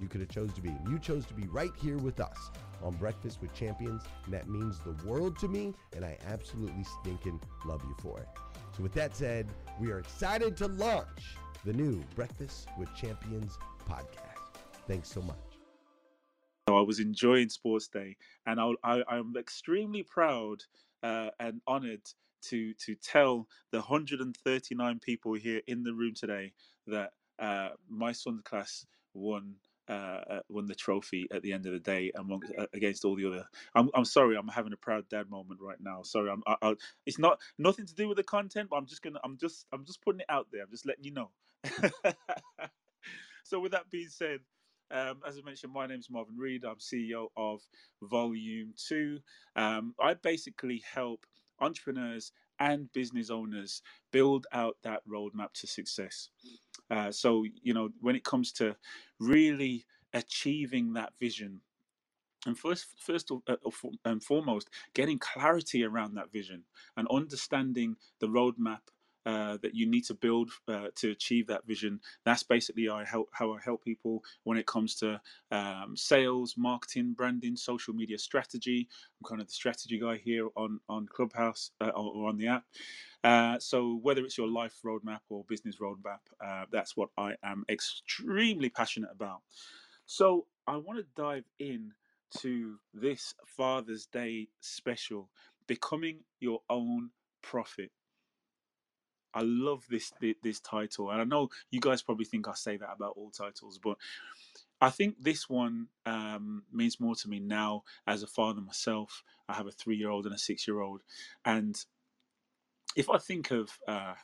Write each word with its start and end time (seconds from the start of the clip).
you 0.00 0.08
could 0.08 0.20
have 0.20 0.30
chose 0.30 0.52
to 0.54 0.60
be. 0.60 0.74
You 0.88 0.98
chose 0.98 1.26
to 1.26 1.34
be 1.34 1.46
right 1.48 1.72
here 1.80 1.98
with 1.98 2.20
us 2.20 2.50
on 2.82 2.94
Breakfast 2.94 3.40
with 3.40 3.52
Champions, 3.54 4.02
and 4.24 4.34
that 4.34 4.48
means 4.48 4.78
the 4.80 4.96
world 5.06 5.38
to 5.40 5.48
me, 5.48 5.74
and 5.94 6.04
I 6.04 6.16
absolutely 6.26 6.84
stinking 7.00 7.40
love 7.64 7.82
you 7.84 7.94
for 8.00 8.18
it. 8.18 8.28
So 8.76 8.82
with 8.82 8.92
that 8.94 9.14
said, 9.16 9.46
we 9.78 9.90
are 9.90 9.98
excited 9.98 10.56
to 10.58 10.68
launch 10.68 11.36
the 11.64 11.72
new 11.72 12.02
Breakfast 12.14 12.68
with 12.78 12.94
Champions 12.94 13.58
podcast. 13.88 14.62
Thanks 14.86 15.10
so 15.10 15.20
much. 15.22 15.36
I 16.68 16.80
was 16.80 17.00
enjoying 17.00 17.48
Sports 17.48 17.88
Day, 17.88 18.16
and 18.46 18.60
I, 18.60 18.72
I, 18.84 19.02
I'm 19.08 19.34
extremely 19.36 20.02
proud 20.02 20.62
uh, 21.02 21.30
and 21.38 21.60
honored 21.66 22.02
to 22.42 22.72
to 22.74 22.94
tell 22.94 23.46
the 23.70 23.78
139 23.78 24.98
people 25.00 25.34
here 25.34 25.60
in 25.66 25.82
the 25.82 25.92
room 25.92 26.14
today 26.14 26.52
that 26.86 27.12
uh, 27.38 27.70
my 27.88 28.12
son's 28.12 28.42
class 28.42 28.86
won 29.12 29.54
uh, 29.90 30.22
uh, 30.30 30.40
won 30.48 30.66
the 30.68 30.74
trophy 30.76 31.28
at 31.32 31.42
the 31.42 31.52
end 31.52 31.66
of 31.66 31.72
the 31.72 31.80
day 31.80 32.12
among 32.14 32.42
uh, 32.58 32.66
against 32.74 33.04
all 33.04 33.16
the 33.16 33.26
other. 33.26 33.44
I'm, 33.74 33.90
I'm 33.94 34.04
sorry, 34.06 34.36
I'm 34.36 34.48
having 34.48 34.72
a 34.72 34.78
proud 34.78 35.08
dad 35.10 35.30
moment 35.30 35.60
right 35.60 35.80
now. 35.80 36.02
Sorry, 36.04 36.30
I'm. 36.30 36.42
I, 36.46 36.56
I, 36.62 36.76
it's 37.06 37.18
not 37.18 37.40
nothing 37.58 37.86
to 37.86 37.94
do 37.94 38.08
with 38.08 38.16
the 38.16 38.22
content, 38.22 38.70
but 38.70 38.76
I'm 38.76 38.86
just 38.86 39.02
gonna. 39.02 39.20
I'm 39.24 39.36
just. 39.36 39.66
I'm 39.72 39.84
just 39.84 40.02
putting 40.02 40.20
it 40.20 40.26
out 40.30 40.48
there. 40.52 40.62
I'm 40.62 40.70
just 40.70 40.86
letting 40.86 41.04
you 41.04 41.12
know. 41.12 41.30
so 43.44 43.60
with 43.60 43.72
that 43.72 43.90
being 43.90 44.08
said. 44.08 44.40
Um, 44.92 45.20
as 45.24 45.38
I 45.38 45.42
mentioned, 45.42 45.72
my 45.72 45.86
name 45.86 46.00
is 46.00 46.10
Marvin 46.10 46.36
Reed. 46.36 46.64
I'm 46.64 46.78
CEO 46.78 47.28
of 47.36 47.62
Volume 48.02 48.74
2. 48.88 49.20
Um, 49.54 49.94
I 50.02 50.14
basically 50.14 50.82
help 50.92 51.26
entrepreneurs 51.60 52.32
and 52.60 52.92
business 52.92 53.30
owners 53.30 53.82
build 54.12 54.46
out 54.52 54.76
that 54.82 55.02
roadmap 55.08 55.52
to 55.54 55.66
success. 55.66 56.28
Uh, 56.90 57.10
so, 57.10 57.44
you 57.62 57.74
know, 57.74 57.88
when 58.00 58.14
it 58.14 58.24
comes 58.24 58.52
to 58.52 58.76
really 59.18 59.86
achieving 60.12 60.92
that 60.92 61.12
vision, 61.18 61.60
and 62.46 62.58
first, 62.58 62.86
first 62.96 63.30
uh, 63.48 63.56
and 64.04 64.22
foremost, 64.22 64.70
getting 64.94 65.18
clarity 65.18 65.84
around 65.84 66.14
that 66.14 66.32
vision 66.32 66.64
and 66.96 67.06
understanding 67.10 67.96
the 68.18 68.26
roadmap 68.26 68.80
uh, 69.26 69.58
that 69.62 69.74
you 69.74 69.86
need 69.86 70.04
to 70.06 70.14
build 70.14 70.50
uh, 70.68 70.88
to 70.96 71.10
achieve 71.10 71.46
that 71.48 71.66
vision. 71.66 72.00
That's 72.24 72.42
basically 72.42 72.88
I 72.88 73.04
help, 73.04 73.28
how 73.32 73.52
I 73.52 73.58
help 73.64 73.84
people 73.84 74.22
when 74.44 74.58
it 74.58 74.66
comes 74.66 74.94
to 74.96 75.20
um, 75.50 75.94
sales, 75.96 76.54
marketing, 76.56 77.14
branding, 77.14 77.56
social 77.56 77.94
media 77.94 78.18
strategy. 78.18 78.88
I'm 79.20 79.28
kind 79.28 79.40
of 79.40 79.48
the 79.48 79.52
strategy 79.52 79.98
guy 79.98 80.16
here 80.16 80.48
on 80.56 80.80
on 80.88 81.06
Clubhouse 81.06 81.70
uh, 81.80 81.88
or, 81.88 82.12
or, 82.14 82.28
on 82.28 82.36
the 82.38 82.48
app. 82.48 82.64
Uh, 83.22 83.58
so 83.58 83.98
whether 84.02 84.24
it's 84.24 84.38
your 84.38 84.48
life 84.48 84.74
roadmap 84.84 85.20
or 85.28 85.44
business 85.48 85.76
roadmap, 85.76 86.20
uh, 86.44 86.64
that's 86.72 86.96
what 86.96 87.10
I 87.18 87.34
am 87.44 87.64
extremely 87.68 88.70
passionate 88.70 89.10
about. 89.12 89.42
So 90.06 90.46
I 90.66 90.76
want 90.76 90.98
to 90.98 91.06
dive 91.16 91.44
in 91.58 91.92
to 92.38 92.76
this 92.94 93.34
Father's 93.46 94.06
Day 94.06 94.48
special, 94.60 95.28
becoming 95.66 96.20
your 96.40 96.60
own 96.70 97.10
prophet. 97.42 97.90
I 99.34 99.42
love 99.42 99.84
this 99.88 100.12
this 100.42 100.60
title, 100.60 101.10
and 101.10 101.20
I 101.20 101.24
know 101.24 101.50
you 101.70 101.80
guys 101.80 102.02
probably 102.02 102.24
think 102.24 102.48
I 102.48 102.54
say 102.54 102.76
that 102.76 102.92
about 102.92 103.14
all 103.16 103.30
titles, 103.30 103.78
but 103.82 103.96
I 104.80 104.90
think 104.90 105.16
this 105.20 105.48
one 105.48 105.88
um, 106.06 106.62
means 106.72 106.98
more 107.00 107.14
to 107.14 107.28
me 107.28 107.38
now 107.38 107.84
as 108.06 108.22
a 108.22 108.26
father 108.26 108.60
myself. 108.60 109.22
I 109.48 109.54
have 109.54 109.66
a 109.66 109.72
three 109.72 109.96
year 109.96 110.10
old 110.10 110.26
and 110.26 110.34
a 110.34 110.38
six 110.38 110.66
year 110.66 110.80
old, 110.80 111.02
and 111.44 111.76
if 112.96 113.08
I 113.10 113.18
think 113.18 113.50
of 113.50 113.78
uh, 113.86 114.14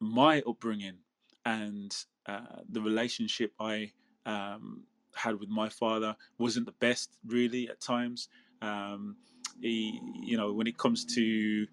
my 0.00 0.42
upbringing 0.46 0.98
and 1.44 1.94
uh, 2.26 2.60
the 2.68 2.80
relationship 2.80 3.52
I 3.60 3.92
um, 4.26 4.84
had 5.14 5.38
with 5.38 5.48
my 5.48 5.68
father 5.68 6.16
wasn't 6.38 6.66
the 6.66 6.72
best, 6.72 7.16
really, 7.26 7.68
at 7.68 7.80
times. 7.80 8.28
Um, 8.62 9.16
he, 9.60 10.00
you 10.22 10.36
know, 10.36 10.52
when 10.52 10.66
it 10.66 10.78
comes 10.78 11.04
to 11.14 11.66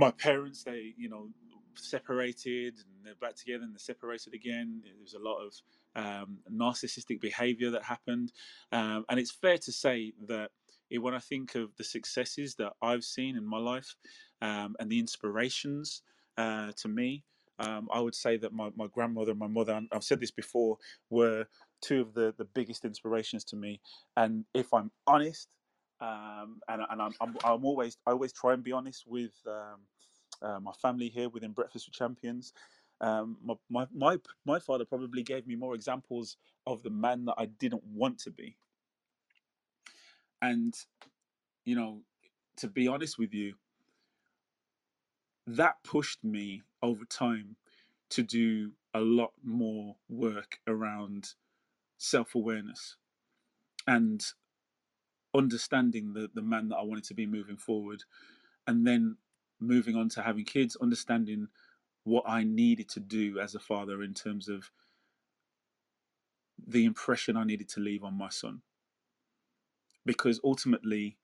my 0.00 0.10
parents, 0.10 0.64
they, 0.64 0.94
you 0.96 1.10
know, 1.10 1.28
separated 1.74 2.74
and 2.74 3.04
they're 3.04 3.14
back 3.20 3.36
together 3.36 3.64
and 3.64 3.74
they're 3.74 3.78
separated 3.78 4.32
again. 4.32 4.82
There's 4.98 5.14
a 5.14 5.18
lot 5.18 5.38
of 5.44 5.52
um, 5.94 6.38
narcissistic 6.50 7.20
behavior 7.20 7.70
that 7.70 7.84
happened. 7.84 8.32
Um, 8.72 9.04
and 9.10 9.20
it's 9.20 9.30
fair 9.30 9.58
to 9.58 9.72
say 9.72 10.14
that 10.26 10.50
it, 10.88 10.98
when 10.98 11.14
I 11.14 11.18
think 11.18 11.54
of 11.54 11.76
the 11.76 11.84
successes 11.84 12.54
that 12.56 12.72
I've 12.80 13.04
seen 13.04 13.36
in 13.36 13.46
my 13.46 13.58
life 13.58 13.94
um, 14.40 14.74
and 14.80 14.90
the 14.90 14.98
inspirations 14.98 16.02
uh, 16.38 16.72
to 16.78 16.88
me, 16.88 17.22
um, 17.58 17.86
I 17.92 18.00
would 18.00 18.14
say 18.14 18.38
that 18.38 18.54
my, 18.54 18.70
my 18.74 18.86
grandmother 18.86 19.32
and 19.32 19.38
my 19.38 19.46
mother, 19.46 19.78
I've 19.92 20.02
said 20.02 20.18
this 20.18 20.30
before, 20.30 20.78
were 21.10 21.44
two 21.82 22.00
of 22.00 22.14
the, 22.14 22.34
the 22.38 22.46
biggest 22.46 22.86
inspirations 22.86 23.44
to 23.44 23.56
me. 23.56 23.82
And 24.16 24.46
if 24.54 24.72
I'm 24.72 24.90
honest, 25.06 25.48
um, 26.00 26.60
and, 26.68 26.82
and 26.90 27.02
I'm, 27.02 27.12
I'm, 27.20 27.36
I'm, 27.44 27.64
always 27.64 27.96
I 28.06 28.12
always 28.12 28.32
try 28.32 28.54
and 28.54 28.62
be 28.62 28.72
honest 28.72 29.04
with 29.06 29.32
um, 29.46 29.80
uh, 30.42 30.60
my 30.60 30.72
family 30.72 31.08
here 31.08 31.28
within 31.28 31.52
Breakfast 31.52 31.86
with 31.86 31.94
Champions. 31.94 32.52
Um, 33.00 33.36
my, 33.42 33.54
my, 33.68 33.86
my, 33.94 34.18
my 34.44 34.58
father 34.58 34.84
probably 34.84 35.22
gave 35.22 35.46
me 35.46 35.56
more 35.56 35.74
examples 35.74 36.36
of 36.66 36.82
the 36.82 36.90
man 36.90 37.24
that 37.26 37.34
I 37.38 37.46
didn't 37.46 37.84
want 37.84 38.18
to 38.20 38.30
be. 38.30 38.56
And, 40.42 40.74
you 41.64 41.76
know, 41.76 42.00
to 42.56 42.68
be 42.68 42.88
honest 42.88 43.18
with 43.18 43.32
you, 43.34 43.54
that 45.46 45.82
pushed 45.82 46.22
me 46.22 46.62
over 46.82 47.04
time 47.04 47.56
to 48.10 48.22
do 48.22 48.72
a 48.94 49.00
lot 49.00 49.32
more 49.44 49.96
work 50.08 50.58
around 50.66 51.34
self 51.98 52.34
awareness 52.34 52.96
and 53.86 54.24
understanding 55.34 56.12
the, 56.12 56.30
the 56.34 56.42
man 56.42 56.68
that 56.68 56.76
I 56.76 56.82
wanted 56.82 57.04
to 57.04 57.14
be 57.14 57.26
moving 57.26 57.56
forward. 57.56 58.04
And 58.66 58.86
then 58.86 59.16
moving 59.60 59.96
on 59.96 60.08
to 60.10 60.22
having 60.22 60.44
kids, 60.44 60.76
understanding 60.80 61.48
what 62.04 62.24
I 62.26 62.44
needed 62.44 62.88
to 62.90 63.00
do 63.00 63.38
as 63.40 63.54
a 63.54 63.60
father 63.60 64.02
in 64.02 64.14
terms 64.14 64.48
of 64.48 64.70
the 66.66 66.84
impression 66.84 67.36
I 67.36 67.44
needed 67.44 67.68
to 67.70 67.80
leave 67.80 68.04
on 68.04 68.14
my 68.14 68.28
son. 68.28 68.62
Because 70.06 70.40
ultimately, 70.44 71.18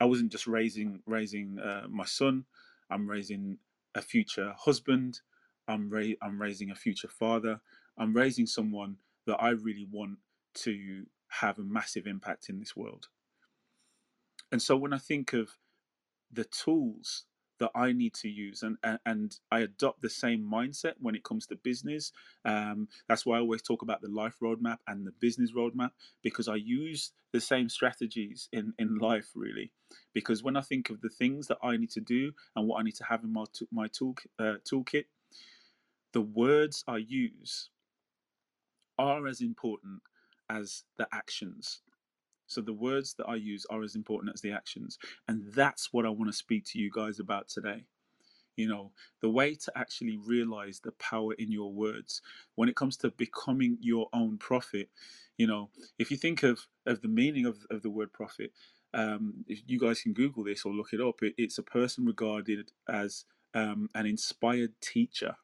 I 0.00 0.04
wasn't 0.04 0.32
just 0.32 0.46
raising 0.46 1.00
raising 1.06 1.58
uh, 1.58 1.86
my 1.88 2.04
son. 2.04 2.44
I'm 2.90 3.08
raising 3.08 3.58
a 3.94 4.02
future 4.02 4.54
husband. 4.58 5.20
I'm 5.68 5.88
ra- 5.88 6.18
I'm 6.22 6.40
raising 6.40 6.70
a 6.70 6.74
future 6.74 7.08
father. 7.08 7.60
I'm 7.98 8.14
raising 8.14 8.46
someone 8.46 8.96
that 9.26 9.36
I 9.40 9.50
really 9.50 9.86
want 9.90 10.18
to 10.54 11.06
have 11.40 11.58
a 11.58 11.62
massive 11.62 12.06
impact 12.06 12.48
in 12.48 12.58
this 12.58 12.76
world. 12.76 13.08
And 14.52 14.62
so 14.62 14.76
when 14.76 14.92
I 14.92 14.98
think 14.98 15.32
of 15.32 15.50
the 16.32 16.44
tools 16.44 17.24
that 17.58 17.70
I 17.74 17.92
need 17.92 18.14
to 18.14 18.28
use, 18.28 18.62
and 18.62 18.76
and, 19.06 19.34
I 19.50 19.60
adopt 19.60 20.02
the 20.02 20.10
same 20.10 20.44
mindset 20.44 20.94
when 21.00 21.14
it 21.14 21.24
comes 21.24 21.46
to 21.46 21.56
business. 21.56 22.12
Um, 22.44 22.88
that's 23.08 23.24
why 23.24 23.36
I 23.36 23.40
always 23.40 23.62
talk 23.62 23.82
about 23.82 24.02
the 24.02 24.10
life 24.10 24.36
roadmap 24.42 24.78
and 24.86 25.06
the 25.06 25.12
business 25.20 25.52
roadmap 25.52 25.90
because 26.22 26.48
I 26.48 26.56
use 26.56 27.12
the 27.32 27.40
same 27.40 27.68
strategies 27.68 28.48
in 28.52 28.74
in 28.78 28.98
life 28.98 29.30
really. 29.34 29.72
Because 30.12 30.42
when 30.42 30.56
I 30.56 30.60
think 30.60 30.90
of 30.90 31.00
the 31.00 31.08
things 31.08 31.46
that 31.46 31.58
I 31.62 31.76
need 31.76 31.90
to 31.92 32.00
do 32.00 32.32
and 32.54 32.66
what 32.66 32.80
I 32.80 32.82
need 32.82 32.96
to 32.96 33.04
have 33.04 33.24
in 33.24 33.32
my 33.32 33.44
my 33.72 33.88
tool 33.88 34.16
uh, 34.38 34.56
toolkit, 34.70 35.06
the 36.12 36.22
words 36.22 36.84
I 36.86 36.98
use 36.98 37.70
are 38.98 39.26
as 39.26 39.40
important 39.40 40.02
as 40.50 40.84
the 40.96 41.06
actions. 41.12 41.80
So 42.46 42.60
the 42.60 42.72
words 42.72 43.14
that 43.14 43.26
I 43.26 43.36
use 43.36 43.66
are 43.70 43.82
as 43.82 43.96
important 43.96 44.32
as 44.34 44.40
the 44.40 44.52
actions. 44.52 44.98
And 45.26 45.52
that's 45.52 45.92
what 45.92 46.06
I 46.06 46.10
want 46.10 46.30
to 46.30 46.36
speak 46.36 46.64
to 46.66 46.78
you 46.78 46.90
guys 46.94 47.18
about 47.18 47.48
today. 47.48 47.86
You 48.56 48.68
know, 48.68 48.92
the 49.20 49.28
way 49.28 49.54
to 49.54 49.72
actually 49.76 50.16
realize 50.16 50.80
the 50.80 50.92
power 50.92 51.34
in 51.34 51.52
your 51.52 51.72
words 51.72 52.22
when 52.54 52.68
it 52.68 52.76
comes 52.76 52.96
to 52.98 53.10
becoming 53.10 53.76
your 53.80 54.08
own 54.12 54.38
prophet. 54.38 54.88
You 55.36 55.46
know, 55.46 55.70
if 55.98 56.10
you 56.10 56.16
think 56.16 56.42
of, 56.42 56.66
of 56.86 57.02
the 57.02 57.08
meaning 57.08 57.44
of, 57.44 57.66
of 57.70 57.82
the 57.82 57.90
word 57.90 58.12
prophet, 58.14 58.52
um, 58.94 59.44
if 59.46 59.60
you 59.66 59.78
guys 59.78 60.00
can 60.00 60.14
Google 60.14 60.44
this 60.44 60.64
or 60.64 60.72
look 60.72 60.94
it 60.94 61.00
up, 61.02 61.22
it, 61.22 61.34
it's 61.36 61.58
a 61.58 61.62
person 61.62 62.06
regarded 62.06 62.72
as 62.88 63.26
um, 63.52 63.90
an 63.94 64.06
inspired 64.06 64.80
teacher 64.80 65.36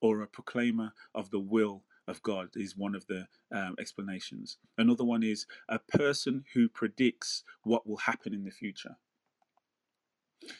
or 0.00 0.22
a 0.22 0.26
proclaimer 0.26 0.92
of 1.14 1.30
the 1.30 1.40
will 1.40 1.84
of 2.08 2.22
God 2.22 2.50
is 2.56 2.76
one 2.76 2.96
of 2.96 3.06
the 3.06 3.28
um, 3.52 3.76
explanations. 3.78 4.58
Another 4.78 5.04
one 5.04 5.22
is 5.22 5.46
a 5.68 5.78
person 5.78 6.44
who 6.54 6.68
predicts 6.68 7.44
what 7.64 7.86
will 7.86 7.98
happen 7.98 8.34
in 8.34 8.44
the 8.44 8.50
future. 8.50 8.96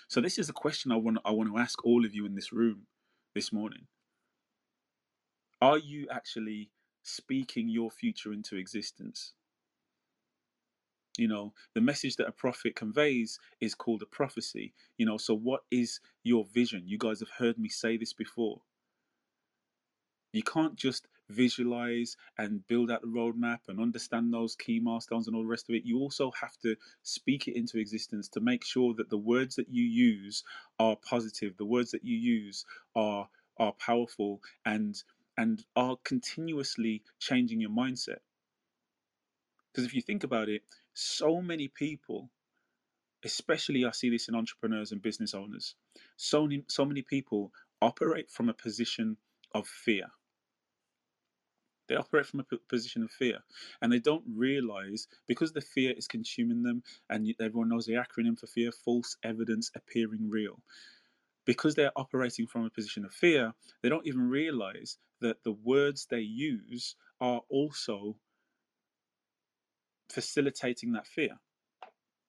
So 0.08 0.20
this 0.20 0.38
is 0.38 0.48
a 0.48 0.54
question 0.54 0.92
I 0.92 0.96
want 0.96 1.18
I 1.24 1.32
want 1.32 1.50
to 1.50 1.58
ask 1.58 1.84
all 1.84 2.04
of 2.04 2.14
you 2.14 2.26
in 2.26 2.34
this 2.34 2.52
room 2.52 2.86
this 3.34 3.52
morning. 3.52 3.86
Are 5.60 5.78
you 5.78 6.06
actually 6.10 6.70
speaking 7.02 7.68
your 7.68 7.90
future 7.90 8.32
into 8.32 8.56
existence? 8.56 9.32
You 11.18 11.28
know, 11.28 11.52
the 11.74 11.80
message 11.80 12.16
that 12.16 12.28
a 12.28 12.32
prophet 12.32 12.76
conveys 12.76 13.40
is 13.60 13.74
called 13.74 14.02
a 14.02 14.06
prophecy. 14.06 14.74
You 14.98 15.06
know, 15.06 15.18
so 15.18 15.34
what 15.34 15.62
is 15.70 16.00
your 16.22 16.46
vision? 16.54 16.84
You 16.86 16.98
guys 16.98 17.20
have 17.20 17.30
heard 17.38 17.58
me 17.58 17.68
say 17.68 17.96
this 17.96 18.12
before. 18.12 18.62
You 20.32 20.42
can't 20.42 20.76
just 20.76 21.08
visualize 21.28 22.16
and 22.38 22.66
build 22.66 22.90
out 22.90 23.02
the 23.02 23.08
roadmap 23.08 23.60
and 23.68 23.80
understand 23.80 24.32
those 24.32 24.56
key 24.56 24.80
milestones 24.80 25.26
and 25.26 25.36
all 25.36 25.42
the 25.42 25.48
rest 25.48 25.68
of 25.68 25.74
it. 25.74 25.84
You 25.84 25.98
also 25.98 26.30
have 26.40 26.56
to 26.62 26.76
speak 27.02 27.48
it 27.48 27.56
into 27.56 27.78
existence 27.78 28.28
to 28.30 28.40
make 28.40 28.64
sure 28.64 28.94
that 28.94 29.10
the 29.10 29.18
words 29.18 29.56
that 29.56 29.68
you 29.68 29.84
use 29.84 30.44
are 30.78 30.96
positive, 30.96 31.56
the 31.56 31.64
words 31.66 31.90
that 31.90 32.04
you 32.04 32.16
use 32.16 32.64
are 32.94 33.28
are 33.58 33.72
powerful 33.72 34.40
and 34.64 35.02
and 35.36 35.64
are 35.76 35.96
continuously 36.04 37.02
changing 37.20 37.60
your 37.60 37.70
mindset. 37.70 38.18
Because 39.72 39.84
if 39.84 39.94
you 39.94 40.02
think 40.02 40.24
about 40.24 40.48
it, 40.48 40.62
so 40.94 41.40
many 41.40 41.68
people, 41.68 42.30
especially 43.24 43.84
I 43.84 43.92
see 43.92 44.10
this 44.10 44.28
in 44.28 44.34
entrepreneurs 44.34 44.90
and 44.90 45.00
business 45.00 45.34
owners, 45.34 45.76
so 46.16 46.42
many, 46.42 46.64
so 46.68 46.84
many 46.84 47.02
people 47.02 47.52
operate 47.80 48.30
from 48.30 48.48
a 48.48 48.54
position 48.54 49.16
of 49.54 49.68
fear. 49.68 50.06
They 51.88 51.96
operate 51.96 52.26
from 52.26 52.40
a 52.40 52.56
position 52.68 53.02
of 53.02 53.10
fear, 53.10 53.38
and 53.80 53.90
they 53.90 53.98
don't 53.98 54.24
realize 54.26 55.08
because 55.26 55.52
the 55.52 55.60
fear 55.60 55.92
is 55.96 56.06
consuming 56.06 56.62
them, 56.62 56.82
and 57.08 57.34
everyone 57.40 57.68
knows 57.70 57.86
the 57.86 57.94
acronym 57.94 58.38
for 58.38 58.46
fear: 58.46 58.70
false 58.72 59.16
evidence 59.22 59.70
appearing 59.74 60.28
real. 60.28 60.62
Because 61.44 61.74
they're 61.74 61.96
operating 61.96 62.46
from 62.46 62.66
a 62.66 62.70
position 62.70 63.04
of 63.04 63.12
fear, 63.12 63.54
they 63.82 63.88
don't 63.88 64.06
even 64.06 64.28
realize 64.28 64.98
that 65.20 65.42
the 65.44 65.52
words 65.52 66.06
they 66.06 66.20
use 66.20 66.94
are 67.20 67.42
also 67.48 68.16
facilitating 70.10 70.92
that 70.92 71.06
fear. 71.06 71.38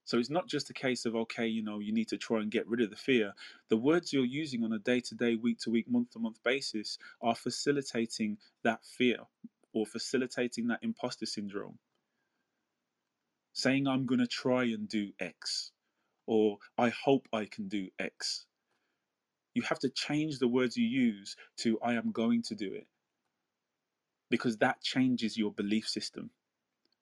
So 0.10 0.18
it's 0.18 0.32
not 0.32 0.48
just 0.48 0.72
a 0.72 0.74
case 0.74 1.06
of, 1.06 1.16
okay, 1.16 1.46
you 1.46 1.62
know, 1.62 1.78
you 1.78 1.94
need 1.94 2.08
to 2.08 2.18
try 2.18 2.40
and 2.40 2.50
get 2.50 2.68
rid 2.68 2.82
of 2.82 2.90
the 2.90 2.96
fear. 2.96 3.32
The 3.70 3.78
words 3.78 4.12
you're 4.12 4.26
using 4.26 4.64
on 4.64 4.74
a 4.74 4.80
day 4.80 5.02
to 5.02 5.14
day, 5.14 5.36
week 5.36 5.60
to 5.60 5.70
week, 5.70 5.88
month 5.88 6.10
to 6.14 6.20
month 6.20 6.42
basis 6.44 6.98
are 7.22 7.36
facilitating 7.36 8.40
that 8.64 8.84
fear 8.84 9.18
or 9.72 9.86
facilitating 9.86 10.66
that 10.70 10.80
imposter 10.82 11.28
syndrome. 11.28 11.78
Saying, 13.54 13.88
I'm 13.88 14.08
going 14.08 14.18
to 14.18 14.26
try 14.26 14.64
and 14.64 14.90
do 14.90 15.12
X, 15.20 15.74
or 16.26 16.58
I 16.76 16.90
hope 16.90 17.28
I 17.32 17.46
can 17.46 17.68
do 17.68 17.90
X. 18.00 18.48
You 19.54 19.62
have 19.62 19.78
to 19.82 19.90
change 19.90 20.40
the 20.40 20.48
words 20.48 20.76
you 20.76 20.88
use 20.88 21.36
to 21.58 21.80
I 21.84 21.94
am 21.94 22.12
going 22.12 22.42
to 22.48 22.56
do 22.56 22.74
it 22.74 22.88
because 24.32 24.58
that 24.58 24.82
changes 24.82 25.38
your 25.38 25.52
belief 25.52 25.88
system. 25.88 26.32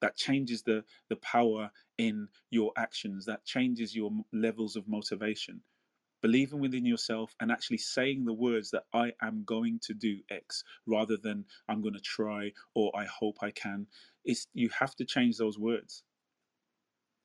That 0.00 0.16
changes 0.16 0.62
the, 0.62 0.84
the 1.08 1.16
power 1.16 1.70
in 1.96 2.28
your 2.50 2.72
actions. 2.76 3.26
That 3.26 3.44
changes 3.44 3.94
your 3.94 4.10
levels 4.32 4.76
of 4.76 4.88
motivation. 4.88 5.60
Believing 6.20 6.60
within 6.60 6.84
yourself 6.84 7.34
and 7.40 7.52
actually 7.52 7.78
saying 7.78 8.24
the 8.24 8.32
words 8.32 8.70
that 8.72 8.84
I 8.92 9.12
am 9.22 9.44
going 9.44 9.78
to 9.84 9.94
do 9.94 10.18
X 10.30 10.64
rather 10.86 11.16
than 11.16 11.44
I'm 11.68 11.80
going 11.80 11.94
to 11.94 12.00
try 12.00 12.52
or 12.74 12.90
I 12.96 13.04
hope 13.04 13.38
I 13.40 13.52
can. 13.52 13.86
It's, 14.24 14.48
you 14.52 14.68
have 14.70 14.96
to 14.96 15.04
change 15.04 15.36
those 15.36 15.58
words. 15.58 16.02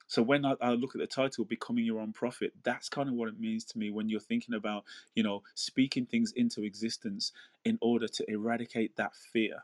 So 0.08 0.22
when 0.22 0.46
I, 0.46 0.54
I, 0.62 0.70
look 0.74 0.94
at 0.94 1.02
the 1.02 1.08
title, 1.08 1.44
becoming 1.44 1.86
your 1.86 2.00
own 2.00 2.14
prophet, 2.14 2.54
that's 2.64 2.88
kind 2.88 3.10
of 3.10 3.16
what 3.16 3.30
it 3.30 3.40
means 3.40 3.66
to 3.66 3.80
me 3.80 3.90
when 3.90 4.10
you're 4.10 4.20
thinking 4.20 4.54
about, 4.54 4.84
you 5.16 5.24
know, 5.24 5.42
speaking 5.56 6.06
things 6.06 6.32
into 6.34 6.64
existence 6.64 7.32
in 7.66 7.80
order 7.82 8.08
to 8.08 8.30
eradicate 8.30 8.96
that 8.98 9.16
fear. 9.16 9.64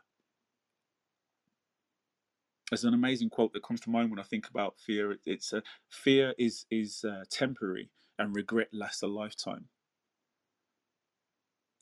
There's 2.70 2.84
an 2.84 2.94
amazing 2.94 3.30
quote 3.30 3.52
that 3.52 3.64
comes 3.64 3.80
to 3.82 3.90
mind 3.90 4.10
when 4.10 4.20
I 4.20 4.24
think 4.24 4.48
about 4.48 4.78
fear. 4.78 5.16
It's 5.26 5.52
uh, 5.52 5.60
fear 5.88 6.34
is 6.38 6.66
is 6.70 7.04
uh, 7.04 7.24
temporary 7.30 7.90
and 8.18 8.34
regret 8.34 8.68
lasts 8.72 9.02
a 9.02 9.08
lifetime. 9.08 9.66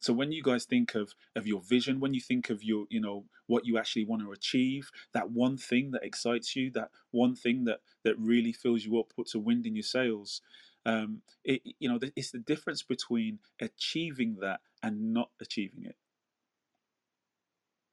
So 0.00 0.12
when 0.12 0.32
you 0.32 0.42
guys 0.42 0.64
think 0.64 0.94
of 0.94 1.14
of 1.36 1.46
your 1.46 1.60
vision, 1.60 2.00
when 2.00 2.14
you 2.14 2.20
think 2.20 2.50
of 2.50 2.62
your, 2.62 2.86
you 2.88 3.00
know, 3.00 3.26
what 3.48 3.66
you 3.66 3.76
actually 3.78 4.06
want 4.06 4.22
to 4.22 4.32
achieve, 4.32 4.90
that 5.12 5.30
one 5.30 5.56
thing 5.58 5.90
that 5.90 6.04
excites 6.04 6.56
you, 6.56 6.70
that 6.72 6.90
one 7.10 7.34
thing 7.34 7.64
that 7.64 7.80
that 8.04 8.18
really 8.18 8.52
fills 8.52 8.84
you 8.84 8.98
up, 8.98 9.12
puts 9.14 9.34
a 9.34 9.38
wind 9.38 9.66
in 9.66 9.76
your 9.76 9.82
sails, 9.82 10.40
um, 10.86 11.20
it, 11.44 11.60
you 11.78 11.88
know, 11.88 11.98
it's 12.16 12.30
the 12.30 12.38
difference 12.38 12.82
between 12.82 13.40
achieving 13.60 14.36
that 14.40 14.60
and 14.82 15.12
not 15.12 15.30
achieving 15.40 15.84
it. 15.84 15.96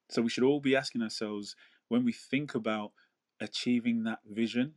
So 0.10 0.22
we 0.22 0.30
should 0.30 0.44
all 0.44 0.60
be 0.60 0.76
asking 0.76 1.02
ourselves 1.02 1.56
when 1.90 2.04
we 2.04 2.12
think 2.12 2.56
about 2.56 2.92
achieving 3.40 4.04
that 4.04 4.20
vision 4.26 4.74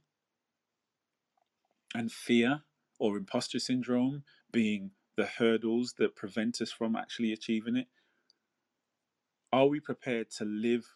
and 1.95 2.13
fear 2.13 2.63
or 2.99 3.17
imposter 3.17 3.59
syndrome 3.59 4.25
being 4.53 4.91
the 5.17 5.27
hurdles 5.27 5.95
that 5.99 6.17
prevent 6.17 6.61
us 6.61 6.71
from 6.71 6.97
actually 6.97 7.33
achieving 7.33 7.77
it? 7.77 7.87
Are 9.53 9.67
we 9.67 9.81
prepared 9.81 10.31
to 10.33 10.45
live 10.45 10.95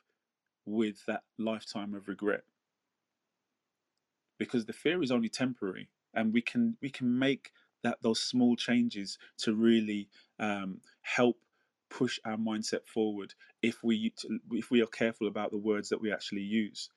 with 0.65 1.05
that 1.07 1.23
lifetime 1.39 1.95
of 1.95 2.09
regret? 2.09 2.45
Because 4.39 4.67
the 4.67 4.73
fear 4.73 5.03
is 5.03 5.11
only 5.11 5.29
temporary, 5.29 5.89
and 6.15 6.33
we 6.33 6.43
can 6.43 6.77
we 6.83 6.91
can 6.91 7.19
make 7.19 7.53
that 7.83 8.03
those 8.03 8.21
small 8.21 8.55
changes 8.57 9.19
to 9.39 9.55
really 9.55 10.09
um, 10.39 10.81
help 11.01 11.39
push 11.93 12.19
our 12.25 12.37
mindset 12.37 12.87
forward 12.87 13.35
if 13.63 13.83
we 13.85 14.13
if 14.53 14.71
we 14.71 14.83
are 14.83 14.87
careful 14.87 15.29
about 15.29 15.51
the 15.51 15.59
words 15.59 15.89
that 15.91 16.01
we 16.01 16.13
actually 16.13 16.43
use. 16.43 16.89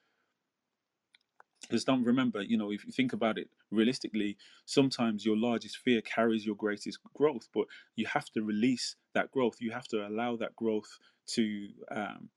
Because 1.61 1.83
don't 1.83 2.03
remember 2.03 2.41
you 2.41 2.57
know 2.57 2.71
if 2.71 2.85
you 2.85 2.91
think 2.91 3.13
about 3.13 3.37
it 3.37 3.49
realistically 3.71 4.37
sometimes 4.65 5.25
your 5.25 5.35
largest 5.35 5.77
fear 5.77 6.01
carries 6.01 6.45
your 6.45 6.55
greatest 6.55 6.99
growth 7.15 7.47
but 7.53 7.65
you 7.95 8.05
have 8.05 8.29
to 8.31 8.43
release 8.43 8.95
that 9.13 9.31
growth. 9.31 9.55
You 9.59 9.71
have 9.71 9.87
to 9.89 10.07
allow 10.07 10.35
that 10.37 10.55
growth 10.55 10.99
to 11.35 11.67
um, 11.91 12.29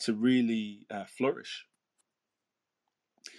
to 0.00 0.14
really 0.14 0.86
uh, 0.90 1.04
flourish. 1.06 1.66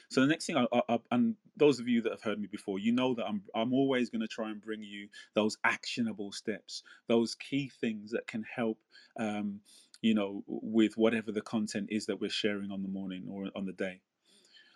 So 0.10 0.22
the 0.22 0.28
next 0.28 0.46
thing, 0.46 0.58
I, 0.58 0.82
I, 0.90 1.00
and 1.12 1.36
those 1.58 1.80
of 1.80 1.88
you 1.88 2.02
that 2.04 2.12
have 2.12 2.22
heard 2.22 2.40
me 2.40 2.48
before, 2.48 2.80
you 2.80 2.92
know 2.92 3.14
that 3.16 3.26
I'm 3.26 3.42
I'm 3.56 3.74
always 3.74 4.10
going 4.10 4.22
to 4.22 4.28
try 4.28 4.50
and 4.50 4.62
bring 4.62 4.84
you 4.84 5.10
those 5.34 5.58
actionable 5.64 6.32
steps, 6.32 6.84
those 7.08 7.36
key 7.36 7.72
things 7.82 8.12
that 8.12 8.28
can 8.28 8.44
help, 8.44 8.80
um, 9.20 9.62
you 10.02 10.14
know, 10.14 10.44
with 10.48 10.98
whatever 10.98 11.32
the 11.32 11.42
content 11.42 11.88
is 11.92 12.06
that 12.06 12.22
we're 12.22 12.30
sharing 12.30 12.72
on 12.72 12.84
the 12.84 12.90
morning 12.90 13.26
or 13.30 13.48
on 13.56 13.66
the 13.66 13.74
day. 13.74 14.02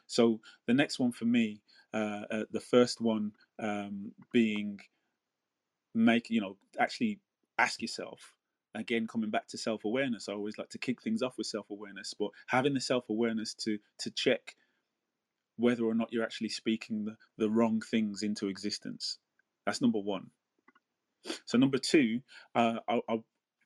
So 0.07 0.41
the 0.67 0.73
next 0.73 0.99
one 0.99 1.11
for 1.13 1.25
me, 1.25 1.61
uh, 1.93 2.23
uh, 2.31 2.43
the 2.51 2.59
first 2.59 2.99
one 2.99 3.31
um, 3.59 4.11
being 4.33 4.79
make 5.93 6.29
you 6.29 6.41
know 6.41 6.57
actually 6.79 7.19
ask 7.57 7.81
yourself 7.81 8.33
again 8.75 9.05
coming 9.07 9.29
back 9.29 9.47
to 9.47 9.57
self-awareness 9.57 10.29
i 10.29 10.33
always 10.33 10.57
like 10.57 10.69
to 10.69 10.77
kick 10.77 11.01
things 11.01 11.21
off 11.21 11.37
with 11.37 11.47
self-awareness 11.47 12.13
but 12.17 12.29
having 12.47 12.73
the 12.73 12.79
self-awareness 12.79 13.53
to 13.53 13.77
to 13.99 14.09
check 14.11 14.55
whether 15.61 15.83
or 15.83 15.93
not 15.93 16.11
you're 16.11 16.23
actually 16.23 16.49
speaking 16.49 17.05
the, 17.05 17.15
the 17.37 17.49
wrong 17.49 17.81
things 17.81 18.23
into 18.23 18.47
existence 18.47 19.17
that's 19.65 19.81
number 19.81 19.99
one 19.99 20.31
so 21.45 21.57
number 21.57 21.77
two 21.77 22.21
uh, 22.55 22.79
I, 22.87 23.01
I 23.09 23.19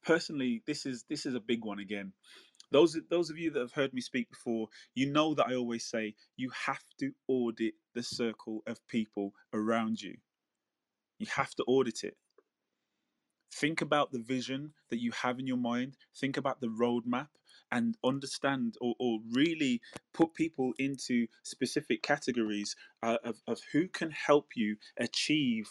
personally 0.05 0.63
this 0.67 0.85
is 0.85 1.05
this 1.09 1.25
is 1.25 1.35
a 1.35 1.39
big 1.39 1.65
one 1.65 1.79
again 1.79 2.13
those 2.71 2.97
those 3.09 3.29
of 3.29 3.37
you 3.37 3.51
that 3.51 3.59
have 3.59 3.71
heard 3.73 3.93
me 3.93 4.01
speak 4.01 4.29
before, 4.29 4.67
you 4.93 5.11
know 5.11 5.33
that 5.35 5.47
I 5.47 5.55
always 5.55 5.85
say 5.85 6.15
you 6.35 6.49
have 6.65 6.83
to 6.99 7.11
audit 7.27 7.75
the 7.93 8.03
circle 8.03 8.63
of 8.67 8.85
people 8.87 9.33
around 9.53 10.01
you. 10.01 10.17
You 11.19 11.27
have 11.35 11.55
to 11.55 11.63
audit 11.63 12.03
it. 12.03 12.17
Think 13.53 13.81
about 13.81 14.11
the 14.11 14.19
vision 14.19 14.73
that 14.89 14.99
you 14.99 15.11
have 15.11 15.39
in 15.39 15.47
your 15.47 15.57
mind. 15.57 15.95
Think 16.19 16.35
about 16.35 16.59
the 16.59 16.67
roadmap 16.67 17.29
and 17.71 17.97
understand 18.03 18.75
or, 18.81 18.95
or 18.99 19.19
really 19.31 19.81
put 20.13 20.33
people 20.33 20.73
into 20.77 21.27
specific 21.43 22.01
categories 22.01 22.75
uh, 23.03 23.17
of, 23.23 23.41
of 23.47 23.59
who 23.71 23.87
can 23.87 24.11
help 24.11 24.49
you 24.55 24.77
achieve 24.97 25.69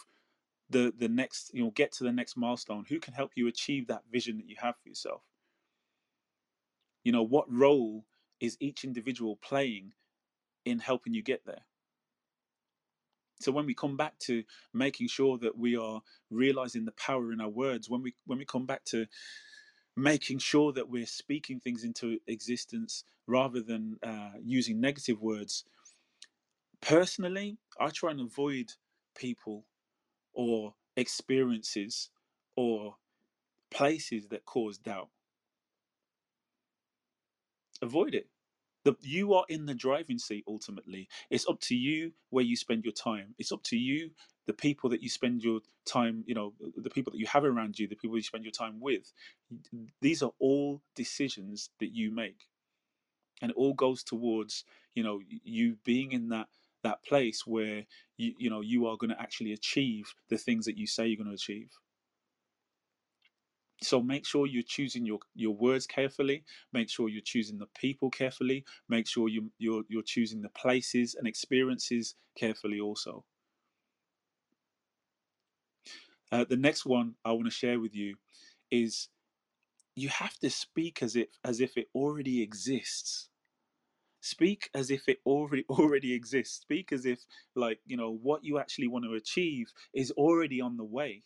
the, 0.70 0.92
the 0.96 1.08
next, 1.08 1.52
you 1.54 1.62
know, 1.62 1.70
get 1.70 1.92
to 1.92 2.04
the 2.04 2.12
next 2.12 2.36
milestone, 2.36 2.84
who 2.88 2.98
can 2.98 3.14
help 3.14 3.32
you 3.36 3.46
achieve 3.46 3.86
that 3.86 4.02
vision 4.10 4.38
that 4.38 4.48
you 4.48 4.56
have 4.60 4.74
for 4.82 4.88
yourself? 4.88 5.22
You 7.04 7.12
know 7.12 7.22
what 7.22 7.52
role 7.52 8.06
is 8.40 8.56
each 8.60 8.82
individual 8.82 9.36
playing 9.36 9.92
in 10.64 10.78
helping 10.78 11.12
you 11.12 11.22
get 11.22 11.44
there? 11.44 11.66
So 13.40 13.52
when 13.52 13.66
we 13.66 13.74
come 13.74 13.96
back 13.96 14.18
to 14.20 14.42
making 14.72 15.08
sure 15.08 15.36
that 15.38 15.58
we 15.58 15.76
are 15.76 16.00
realizing 16.30 16.86
the 16.86 16.92
power 16.92 17.30
in 17.30 17.40
our 17.40 17.48
words 17.48 17.90
when 17.90 18.02
we 18.02 18.14
when 18.26 18.38
we 18.38 18.46
come 18.46 18.64
back 18.64 18.84
to 18.86 19.06
making 19.96 20.38
sure 20.38 20.72
that 20.72 20.88
we're 20.88 21.06
speaking 21.06 21.60
things 21.60 21.84
into 21.84 22.18
existence 22.26 23.04
rather 23.26 23.60
than 23.60 23.98
uh, 24.02 24.32
using 24.42 24.80
negative 24.80 25.20
words 25.20 25.64
personally 26.80 27.56
i 27.80 27.88
try 27.88 28.10
and 28.10 28.20
avoid 28.20 28.72
people 29.16 29.64
or 30.34 30.74
experiences 30.96 32.10
or 32.56 32.96
places 33.70 34.28
that 34.28 34.44
cause 34.44 34.78
doubt 34.78 35.08
avoid 37.82 38.14
it. 38.14 38.28
The, 38.85 38.95
you 39.00 39.35
are 39.35 39.45
in 39.49 39.67
the 39.67 39.75
driving 39.75 40.19
seat 40.19 40.45
ultimately. 40.47 41.09
It's 41.31 41.49
up 41.49 41.61
to 41.62 41.75
you 41.75 42.12
where 42.31 42.45
you 42.45 42.57
spend 42.57 42.85
your 42.85 42.93
time. 42.93 43.35
It's 43.38 43.53
up 43.53 43.62
to 43.64 43.76
you, 43.76 44.11
the 44.47 44.53
people 44.53 44.91
that 44.91 45.03
you 45.03 45.09
spend 45.09 45.43
your 45.43 45.61
time, 45.87 46.23
you 46.26 46.35
know, 46.35 46.53
uh, 46.62 46.69
the 46.76 46.91
people 46.91 47.11
that 47.12 47.19
you 47.19 47.26
have 47.26 47.45
around 47.45 47.79
you, 47.79 47.88
the 47.88 47.97
people 47.97 48.17
you 48.17 48.23
spend 48.23 48.45
your 48.45 48.53
time 48.53 48.81
with. 48.81 49.11
These 50.00 50.23
are 50.23 50.33
all 50.38 50.83
decisions 50.95 51.71
that 51.81 51.95
you 51.95 52.11
make. 52.11 52.47
And 53.43 53.50
it 53.50 53.57
all 53.57 53.75
goes 53.75 54.03
towards, 54.03 54.64
you 54.95 55.03
know, 55.03 55.21
you 55.29 55.76
being 55.85 56.12
in 56.12 56.29
that 56.29 56.49
that 56.83 57.03
place 57.03 57.47
where 57.47 57.85
you 58.19 58.35
you 58.38 58.50
know 58.50 58.61
you 58.61 58.87
are 58.87 58.97
going 58.99 59.11
to 59.11 59.21
actually 59.21 59.53
achieve 59.53 60.14
the 60.29 60.37
things 60.37 60.67
that 60.67 60.76
you 60.76 60.87
say 60.87 61.07
you're 61.07 61.17
going 61.17 61.29
to 61.29 61.35
achieve 61.35 61.71
so 63.85 64.03
make 64.03 64.26
sure 64.26 64.47
you're 64.47 64.62
choosing 64.62 65.05
your 65.07 65.21
your 65.35 65.55
words 65.55 65.87
carefully. 65.87 66.45
Make 66.73 66.91
sure 66.91 67.09
you're 67.09 67.23
choosing 67.23 67.59
the 67.59 67.69
people 67.79 68.11
carefully. 68.11 68.64
Make 68.88 69.07
sure 69.07 69.29
you 69.29 69.50
you're 69.59 69.85
you're 69.88 70.03
choosing 70.03 70.43
the 70.43 70.50
places 70.50 71.14
and 71.14 71.26
experiences 71.26 72.14
carefully 72.38 72.81
also. 72.81 73.25
Uh, 76.33 76.45
the 76.49 76.57
next 76.57 76.85
one 76.87 77.14
i 77.25 77.31
want 77.33 77.45
to 77.45 77.50
share 77.50 77.79
with 77.79 77.95
you 77.95 78.17
is 78.71 79.09
you 79.97 80.09
have 80.09 80.37
to 80.38 80.50
speak 80.50 81.03
as 81.03 81.17
if 81.17 81.29
as 81.45 81.61
if 81.61 81.76
it 81.76 81.88
already 81.95 82.43
exists. 82.43 83.29
Speak 84.21 84.71
as 84.75 84.91
if 84.91 85.09
it 85.09 85.19
already 85.26 85.64
already 85.71 86.14
exists. 86.14 86.61
Speak 86.62 86.93
as 86.93 87.07
if 87.07 87.21
like 87.55 87.81
you 87.87 87.97
know 87.97 88.11
what 88.11 88.45
you 88.45 88.59
actually 88.59 88.88
want 88.88 89.05
to 89.05 89.14
achieve 89.14 89.73
is 89.95 90.11
already 90.12 90.61
on 90.61 90.76
the 90.76 90.85
way 90.85 91.23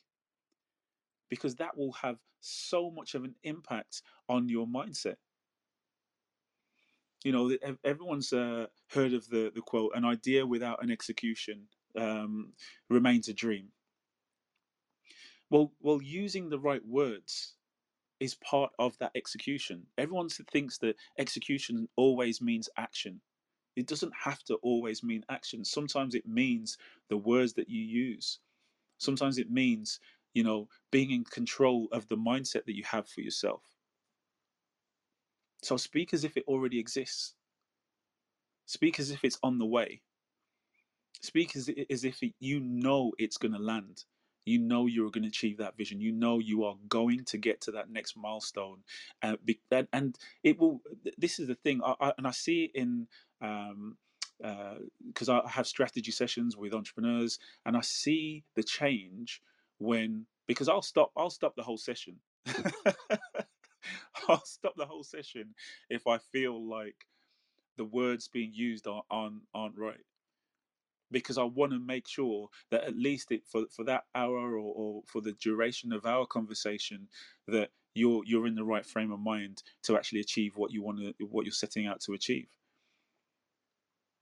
because 1.28 1.56
that 1.56 1.76
will 1.76 1.92
have 1.92 2.18
so 2.40 2.90
much 2.90 3.14
of 3.14 3.24
an 3.24 3.34
impact 3.42 4.02
on 4.28 4.48
your 4.48 4.66
mindset. 4.66 5.16
You 7.24 7.32
know, 7.32 7.56
everyone's 7.84 8.32
uh, 8.32 8.66
heard 8.92 9.12
of 9.12 9.28
the, 9.28 9.50
the 9.54 9.60
quote, 9.60 9.92
an 9.94 10.04
idea 10.04 10.46
without 10.46 10.82
an 10.82 10.90
execution 10.90 11.66
um, 11.96 12.52
remains 12.88 13.28
a 13.28 13.34
dream. 13.34 13.68
Well, 15.50 15.72
well, 15.80 16.00
using 16.02 16.48
the 16.48 16.58
right 16.58 16.84
words 16.86 17.54
is 18.20 18.34
part 18.36 18.72
of 18.78 18.96
that 18.98 19.12
execution. 19.14 19.86
Everyone 19.96 20.28
thinks 20.28 20.78
that 20.78 20.96
execution 21.18 21.88
always 21.96 22.40
means 22.40 22.68
action. 22.76 23.20
It 23.76 23.86
doesn't 23.86 24.12
have 24.24 24.42
to 24.44 24.56
always 24.56 25.02
mean 25.02 25.24
action. 25.28 25.64
Sometimes 25.64 26.14
it 26.14 26.26
means 26.26 26.78
the 27.08 27.16
words 27.16 27.54
that 27.54 27.68
you 27.68 27.82
use. 27.82 28.40
Sometimes 28.98 29.38
it 29.38 29.50
means 29.50 30.00
you 30.34 30.42
know, 30.42 30.68
being 30.90 31.10
in 31.10 31.24
control 31.24 31.88
of 31.92 32.08
the 32.08 32.16
mindset 32.16 32.64
that 32.64 32.76
you 32.76 32.84
have 32.84 33.08
for 33.08 33.20
yourself. 33.20 33.62
So 35.62 35.76
speak 35.76 36.14
as 36.14 36.24
if 36.24 36.36
it 36.36 36.44
already 36.46 36.78
exists. 36.78 37.34
Speak 38.66 39.00
as 39.00 39.10
if 39.10 39.24
it's 39.24 39.38
on 39.42 39.58
the 39.58 39.66
way. 39.66 40.02
Speak 41.20 41.56
as, 41.56 41.70
as 41.90 42.04
if 42.04 42.20
you 42.38 42.60
know 42.60 43.12
it's 43.18 43.38
going 43.38 43.52
to 43.52 43.58
land. 43.58 44.04
You 44.44 44.58
know 44.58 44.86
you're 44.86 45.10
going 45.10 45.24
to 45.24 45.28
achieve 45.28 45.58
that 45.58 45.76
vision. 45.76 46.00
You 46.00 46.12
know 46.12 46.38
you 46.38 46.64
are 46.64 46.76
going 46.88 47.24
to 47.26 47.38
get 47.38 47.60
to 47.62 47.72
that 47.72 47.90
next 47.90 48.16
milestone. 48.16 48.78
Uh, 49.22 49.36
and, 49.70 49.88
and, 49.92 50.18
it 50.42 50.58
will. 50.58 50.80
This 51.18 51.38
is 51.38 51.48
the 51.48 51.54
thing, 51.54 51.80
I, 51.84 51.94
I, 52.00 52.12
and 52.16 52.26
I 52.26 52.30
see 52.30 52.64
it 52.64 52.70
in 52.74 53.08
um, 53.42 53.96
because 54.40 55.28
uh, 55.28 55.40
I 55.44 55.50
have 55.50 55.66
strategy 55.66 56.12
sessions 56.12 56.56
with 56.56 56.72
entrepreneurs, 56.72 57.38
and 57.66 57.76
I 57.76 57.80
see 57.80 58.44
the 58.54 58.62
change 58.62 59.42
when 59.78 60.26
because 60.46 60.68
I'll 60.68 60.82
stop 60.82 61.12
I'll 61.16 61.30
stop 61.30 61.56
the 61.56 61.62
whole 61.62 61.78
session. 61.78 62.16
I'll 64.28 64.44
stop 64.44 64.74
the 64.76 64.86
whole 64.86 65.04
session 65.04 65.54
if 65.88 66.06
I 66.06 66.18
feel 66.18 66.68
like 66.68 67.06
the 67.76 67.84
words 67.84 68.28
being 68.28 68.52
used 68.52 68.86
are, 68.86 69.02
aren't 69.10 69.42
aren't 69.54 69.78
right 69.78 70.00
because 71.10 71.38
I 71.38 71.44
want 71.44 71.72
to 71.72 71.78
make 71.78 72.06
sure 72.06 72.48
that 72.70 72.84
at 72.84 72.96
least 72.96 73.32
it 73.32 73.46
for 73.46 73.64
for 73.74 73.84
that 73.84 74.04
hour 74.14 74.58
or, 74.58 74.74
or 74.74 75.02
for 75.06 75.20
the 75.20 75.32
duration 75.32 75.92
of 75.92 76.04
our 76.04 76.26
conversation 76.26 77.08
that 77.46 77.70
you're 77.94 78.22
you're 78.26 78.46
in 78.46 78.54
the 78.54 78.64
right 78.64 78.84
frame 78.84 79.12
of 79.12 79.20
mind 79.20 79.62
to 79.84 79.96
actually 79.96 80.20
achieve 80.20 80.56
what 80.56 80.72
you 80.72 80.82
want 80.82 80.98
to 80.98 81.14
what 81.26 81.44
you're 81.44 81.52
setting 81.52 81.86
out 81.86 82.00
to 82.00 82.12
achieve 82.12 82.48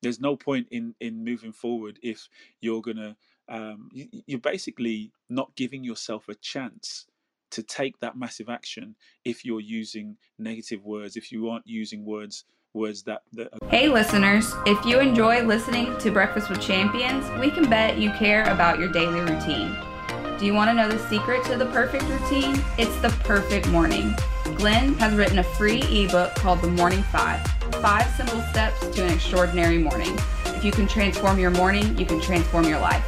there's 0.03 0.21
no 0.21 0.37
point 0.37 0.69
in 0.71 0.95
in 1.01 1.25
moving 1.25 1.53
forward 1.53 1.99
if 2.03 2.29
you're 2.61 2.83
gonna 2.83 3.17
um, 3.49 3.89
you, 3.93 4.07
you're 4.27 4.41
basically 4.41 5.13
not 5.29 5.55
giving 5.57 5.85
yourself 5.85 6.29
a 6.29 6.35
chance 6.35 7.07
to 7.51 7.63
take 7.63 7.99
that 8.01 8.17
massive 8.17 8.49
action 8.49 8.97
if 9.25 9.45
you're 9.45 9.61
using 9.61 10.17
negative 10.39 10.85
words 10.85 11.17
if 11.17 11.31
you 11.31 11.49
aren't 11.49 11.67
using 11.67 12.05
words 12.05 12.45
words 12.75 13.03
that, 13.05 13.23
that 13.33 13.49
hey 13.71 13.89
listeners. 13.89 14.53
If 14.67 14.85
you 14.85 15.01
enjoy 15.01 15.43
listening 15.43 15.97
to 15.99 16.11
breakfast 16.11 16.51
with 16.51 16.61
champions 16.61 17.25
we 17.41 17.51
can 17.51 17.69
bet 17.71 17.99
you 17.99 18.11
care 18.13 18.45
about 18.45 18.79
your 18.79 18.89
daily 18.89 19.21
routine. 19.21 19.75
Do 20.39 20.45
you 20.45 20.53
want 20.53 20.69
to 20.69 20.75
know 20.75 20.89
the 20.89 20.99
secret 21.09 21.45
to 21.47 21.57
the 21.57 21.65
perfect 21.67 22.05
routine? 22.05 22.63
It's 22.77 22.95
the 23.01 23.09
perfect 23.25 23.69
morning. 23.69 24.15
Glenn 24.57 24.93
has 24.95 25.15
written 25.15 25.39
a 25.39 25.45
free 25.45 25.83
ebook 25.85 26.35
called 26.35 26.61
the 26.61 26.69
morning 26.69 27.03
five 27.05 27.41
five 27.81 28.07
simple 28.17 28.41
steps 28.51 28.81
to 28.89 29.05
an 29.05 29.13
extraordinary 29.13 29.79
morning. 29.79 30.17
You 30.67 30.73
can 30.73 30.89
transform 30.89 31.39
your 31.39 31.53
morning, 31.53 31.97
you 31.97 32.05
can 32.05 32.21
transform 32.21 32.65
your 32.65 32.81
life. 32.81 33.05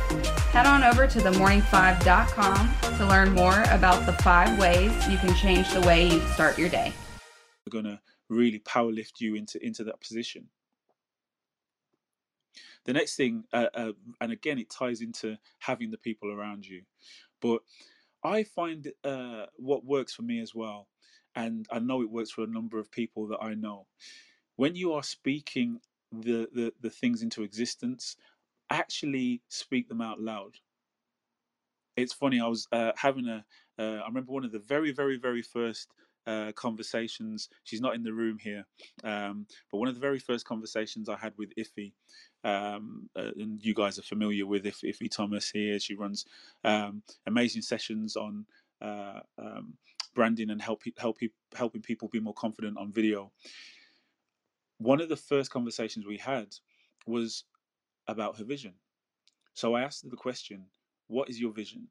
Head 0.53 0.65
on 0.65 0.85
over 0.85 1.09
to 1.09 1.19
themorning5.com 1.19 2.97
to 2.99 3.05
learn 3.05 3.33
more 3.33 3.65
about 3.71 4.07
the 4.07 4.12
five 4.23 4.57
ways 4.61 4.93
you 5.09 5.19
can 5.19 5.35
change 5.35 5.69
the 5.73 5.81
way 5.81 6.09
you 6.09 6.21
start 6.35 6.57
your 6.57 6.69
day. 6.69 6.93
We're 7.67 7.83
going 7.83 7.97
to 7.97 8.00
really 8.29 8.61
power 8.61 8.93
lift 8.93 9.21
you 9.21 9.35
into, 9.35 9.61
into 9.61 9.83
that 9.83 10.00
position. 10.00 10.47
The 12.85 12.93
next 12.93 13.17
thing, 13.17 13.43
uh, 13.53 13.67
uh, 13.75 13.93
and 14.21 14.31
again, 14.31 14.61
it 14.61 14.71
ties 14.71 15.00
into 15.00 15.37
having 15.59 15.91
the 15.91 15.99
people 15.99 16.31
around 16.31 16.65
you, 16.65 16.83
but 17.43 17.62
I 18.23 18.45
find 18.45 18.87
uh, 19.03 19.47
what 19.57 19.85
works 19.85 20.15
for 20.15 20.23
me 20.23 20.38
as 20.38 20.55
well, 20.55 20.87
and 21.35 21.67
I 21.73 21.81
know 21.81 22.03
it 22.03 22.11
works 22.11 22.31
for 22.31 22.45
a 22.45 22.47
number 22.47 22.79
of 22.79 22.93
people 22.93 23.27
that 23.27 23.43
I 23.43 23.55
know, 23.55 23.88
when 24.55 24.77
you 24.77 24.93
are 24.93 25.03
speaking 25.03 25.81
the, 26.12 26.49
the, 26.53 26.73
the 26.81 26.91
things 26.91 27.23
into 27.23 27.43
existence, 27.43 28.17
actually 28.71 29.43
speak 29.49 29.88
them 29.88 30.00
out 30.00 30.21
loud. 30.21 30.55
It's 31.97 32.12
funny, 32.12 32.41
I 32.41 32.47
was 32.47 32.67
uh, 32.73 32.93
having 32.97 33.27
a. 33.27 33.45
Uh, 33.79 34.00
I 34.03 34.07
remember 34.07 34.33
one 34.33 34.45
of 34.45 34.53
the 34.53 34.59
very, 34.59 34.93
very, 34.93 35.17
very 35.17 35.43
first 35.43 35.88
uh, 36.27 36.53
conversations. 36.53 37.49
She's 37.65 37.81
not 37.81 37.95
in 37.95 38.03
the 38.03 38.12
room 38.12 38.38
here, 38.38 38.65
um, 39.03 39.47
but 39.71 39.79
one 39.79 39.88
of 39.88 39.95
the 39.95 40.00
very 40.00 40.19
first 40.19 40.45
conversations 40.47 41.09
I 41.09 41.17
had 41.17 41.33
with 41.37 41.53
Iffy, 41.57 41.93
um, 42.45 43.09
uh, 43.17 43.31
and 43.37 43.65
you 43.65 43.75
guys 43.75 43.99
are 43.99 44.03
familiar 44.03 44.47
with 44.47 44.67
If, 44.67 44.83
Iffy 44.83 45.11
Thomas 45.11 45.50
here. 45.50 45.79
She 45.81 45.95
runs 45.95 46.25
um, 46.65 47.03
amazing 47.27 47.62
sessions 47.62 48.17
on 48.17 48.47
uh, 48.81 49.21
um, 49.38 49.75
branding 50.15 50.50
and 50.50 50.61
help, 50.62 50.83
help, 50.99 51.19
helping 51.55 51.83
people 51.83 52.09
be 52.09 52.21
more 52.21 52.35
confident 52.35 52.77
on 52.79 52.93
video 52.93 53.33
one 54.79 55.01
of 55.01 55.09
the 55.09 55.17
first 55.17 55.51
conversations 55.51 56.07
we 56.07 56.19
had 56.19 56.55
was 57.07 57.45
about 58.07 58.38
her 58.38 58.45
vision. 58.45 58.75
So 59.55 59.75
I 59.75 59.83
asked 59.83 60.05
her 60.05 60.09
the 60.09 60.17
question, 60.17 60.67
"What 61.09 61.29
is 61.29 61.41
your 61.41 61.53
vision?" 61.53 61.88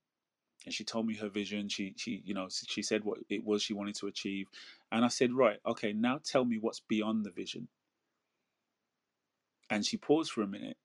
And 0.65 0.73
she 0.73 0.83
told 0.83 1.05
me 1.05 1.15
her 1.15 1.29
vision. 1.29 1.69
She 1.69 1.93
she 1.97 2.21
you 2.25 2.33
know 2.33 2.47
she 2.49 2.81
said 2.81 3.03
what 3.03 3.19
it 3.29 3.43
was 3.43 3.61
she 3.63 3.73
wanted 3.73 3.95
to 3.95 4.07
achieve, 4.07 4.47
and 4.91 5.05
I 5.05 5.09
said, 5.09 5.33
"Right, 5.33 5.59
okay, 5.65 5.93
now 5.93 6.19
tell 6.19 6.45
me 6.45 6.57
what's 6.57 6.79
beyond 6.81 7.25
the 7.25 7.31
vision." 7.31 7.69
And 9.69 9.85
she 9.85 9.97
paused 9.97 10.31
for 10.31 10.41
a 10.43 10.47
minute, 10.47 10.77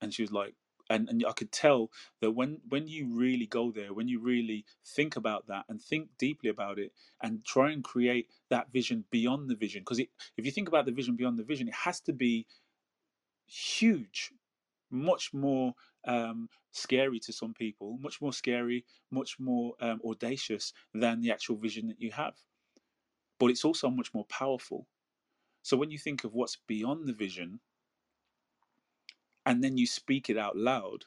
and 0.00 0.12
she 0.12 0.22
was 0.22 0.32
like, 0.32 0.54
and, 0.90 1.08
and 1.08 1.24
I 1.26 1.32
could 1.32 1.52
tell 1.52 1.90
that 2.20 2.30
when 2.32 2.60
when 2.68 2.86
you 2.88 3.08
really 3.12 3.46
go 3.46 3.70
there, 3.70 3.92
when 3.92 4.08
you 4.08 4.20
really 4.20 4.64
think 4.84 5.16
about 5.16 5.46
that 5.48 5.64
and 5.68 5.80
think 5.80 6.08
deeply 6.18 6.50
about 6.50 6.78
it, 6.78 6.92
and 7.22 7.44
try 7.44 7.72
and 7.72 7.82
create 7.82 8.28
that 8.50 8.72
vision 8.72 9.04
beyond 9.10 9.48
the 9.48 9.56
vision, 9.56 9.82
because 9.82 9.98
if 9.98 10.44
you 10.44 10.50
think 10.50 10.68
about 10.68 10.86
the 10.86 10.92
vision 10.92 11.16
beyond 11.16 11.38
the 11.38 11.44
vision, 11.44 11.68
it 11.68 11.74
has 11.74 12.00
to 12.00 12.12
be 12.12 12.46
huge, 13.46 14.32
much 14.90 15.32
more 15.32 15.74
um, 16.06 16.48
scary 16.72 17.18
to 17.20 17.32
some 17.32 17.54
people, 17.54 17.98
much 18.00 18.20
more 18.20 18.32
scary, 18.32 18.84
much 19.10 19.38
more 19.38 19.74
um, 19.80 20.00
audacious 20.04 20.72
than 20.94 21.20
the 21.20 21.30
actual 21.30 21.56
vision 21.56 21.88
that 21.88 22.00
you 22.00 22.12
have. 22.12 22.34
But 23.38 23.50
it's 23.50 23.64
also 23.64 23.90
much 23.90 24.14
more 24.14 24.24
powerful. 24.26 24.86
So 25.62 25.76
when 25.76 25.90
you 25.90 25.98
think 25.98 26.24
of 26.24 26.32
what's 26.32 26.58
beyond 26.68 27.08
the 27.08 27.12
vision, 27.12 27.60
and 29.46 29.64
then 29.64 29.78
you 29.78 29.86
speak 29.86 30.28
it 30.28 30.36
out 30.36 30.56
loud 30.56 31.04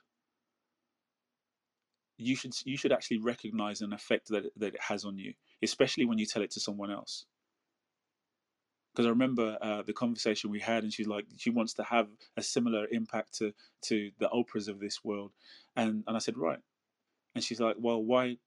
you 2.17 2.36
should 2.36 2.54
you 2.65 2.75
should 2.75 2.91
actually 2.91 3.19
recognize 3.19 3.82
an 3.82 3.93
effect 3.93 4.28
that 4.30 4.45
that 4.58 4.73
it 4.73 4.82
has 4.82 5.06
on 5.06 5.17
you 5.17 5.34
especially 5.62 6.06
when 6.06 6.17
you 6.17 6.25
tell 6.25 6.41
it 6.41 6.52
to 6.52 6.60
someone 6.60 6.91
else. 6.91 7.25
Because 8.93 9.06
I 9.06 9.10
remember 9.10 9.58
uh, 9.62 9.84
the 9.84 9.93
conversation 9.93 10.49
we 10.49 10.60
had, 10.60 10.84
and 10.84 10.91
she's 10.91 11.08
like, 11.08 11.25
she 11.38 11.52
wants 11.52 11.73
to 11.75 11.84
have 11.84 12.08
a 12.38 12.41
similar 12.41 12.88
impact 12.91 13.38
to 13.38 13.54
to 13.84 14.12
the 14.19 14.30
Oprahs 14.30 14.67
of 14.67 14.80
this 14.80 15.04
world, 15.04 15.32
and 15.75 16.04
and 16.08 16.15
I 16.15 16.19
said, 16.19 16.38
right, 16.38 16.60
and 17.36 17.43
she's 17.43 17.60
like, 17.60 17.75
well, 17.80 18.02
why 18.04 18.38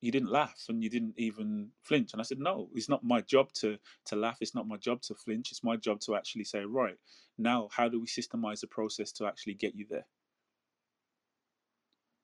you 0.00 0.10
didn't 0.10 0.30
laugh 0.30 0.64
and 0.68 0.82
you 0.82 0.90
didn't 0.90 1.14
even 1.16 1.68
flinch. 1.82 2.12
And 2.12 2.20
i 2.20 2.24
said 2.24 2.38
no 2.38 2.68
it's 2.74 2.88
not 2.88 3.04
my 3.04 3.20
job 3.20 3.52
to 3.54 3.78
to 4.06 4.16
laugh. 4.16 4.38
It's 4.40 4.54
not 4.54 4.68
my 4.68 4.76
job 4.76 5.02
to 5.02 5.14
flinch. 5.14 5.50
It's 5.50 5.64
my 5.64 5.76
job 5.76 6.00
to 6.00 6.16
actually 6.16 6.44
say 6.44 6.64
right 6.64 6.96
now 7.38 7.68
how 7.72 7.88
do 7.88 8.00
we 8.00 8.06
systemize 8.06 8.60
the 8.60 8.66
process 8.66 9.12
to 9.12 9.26
actually 9.26 9.54
get 9.54 9.74
you 9.74 9.86
there 9.88 10.06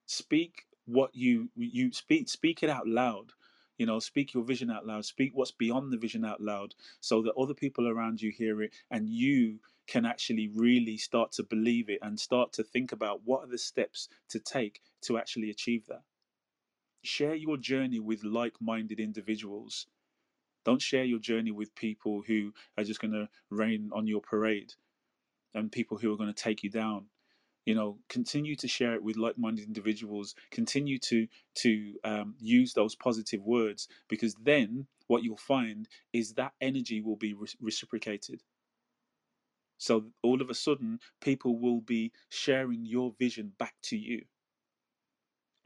speak 0.07 0.67
what 0.85 1.11
you 1.15 1.49
you 1.57 1.93
speak 1.93 2.29
speak 2.29 2.63
it 2.63 2.71
out 2.71 2.87
loud 2.87 3.33
you 3.79 3.87
know 3.87 3.99
speak 3.99 4.35
your 4.35 4.45
vision 4.45 4.71
out 4.71 4.87
loud 4.87 5.05
speak 5.05 5.33
what's 5.35 5.51
beyond 5.51 5.93
the 5.93 5.97
vision 5.97 6.25
out 6.25 6.41
loud 6.41 6.75
so 7.01 7.23
that 7.23 7.35
other 7.35 7.55
people 7.55 7.89
around 7.89 8.23
you 8.23 8.31
hear 8.31 8.63
it 8.63 8.73
and 8.91 9.09
you 9.09 9.59
can 9.89 10.05
actually 10.05 10.49
really 10.55 10.97
start 10.97 11.33
to 11.33 11.43
believe 11.43 11.89
it 11.89 11.99
and 12.03 12.19
start 12.19 12.53
to 12.53 12.63
think 12.63 12.93
about 12.93 13.21
what 13.25 13.43
are 13.43 13.51
the 13.51 13.59
steps 13.59 14.09
to 14.29 14.39
take 14.39 14.81
to 15.03 15.19
actually 15.19 15.51
achieve 15.51 15.85
that 15.87 16.03
share 17.07 17.35
your 17.35 17.57
journey 17.57 18.01
with 18.01 18.25
like-minded 18.25 19.01
individuals. 19.01 19.87
Don't 20.65 20.83
share 20.83 21.05
your 21.05 21.21
journey 21.21 21.53
with 21.53 21.75
people 21.75 22.23
who 22.27 22.53
are 22.77 22.85
just 22.85 23.01
going 23.01 23.13
to 23.13 23.29
rain 23.51 23.91
on 23.93 24.07
your 24.07 24.21
parade 24.21 24.73
and 25.55 25.71
people 25.71 25.97
who 25.97 26.13
are 26.13 26.17
going 26.17 26.33
to 26.33 26.43
take 26.43 26.63
you 26.63 26.71
down. 26.71 27.07
You 27.65 27.75
know 27.75 27.99
continue 28.09 28.55
to 28.57 28.69
share 28.69 28.95
it 28.95 29.03
with 29.03 29.17
like-minded 29.17 29.67
individuals. 29.67 30.35
Continue 30.53 30.99
to 31.01 31.27
to 31.57 31.95
um, 32.05 32.35
use 32.39 32.75
those 32.75 32.95
positive 32.95 33.43
words 33.43 33.89
because 34.09 34.35
then 34.35 34.87
what 35.09 35.25
you'll 35.25 35.37
find 35.37 35.89
is 36.13 36.35
that 36.35 36.53
energy 36.61 37.01
will 37.01 37.17
be 37.17 37.35
re- 37.35 37.49
reciprocated. 37.61 38.43
So 39.79 40.07
all 40.23 40.41
of 40.41 40.49
a 40.49 40.55
sudden 40.55 41.01
people 41.21 41.59
will 41.59 41.81
be 41.81 42.13
sharing 42.29 42.85
your 42.85 43.13
vision 43.19 43.53
back 43.59 43.75
to 43.83 43.97
you 43.97 44.23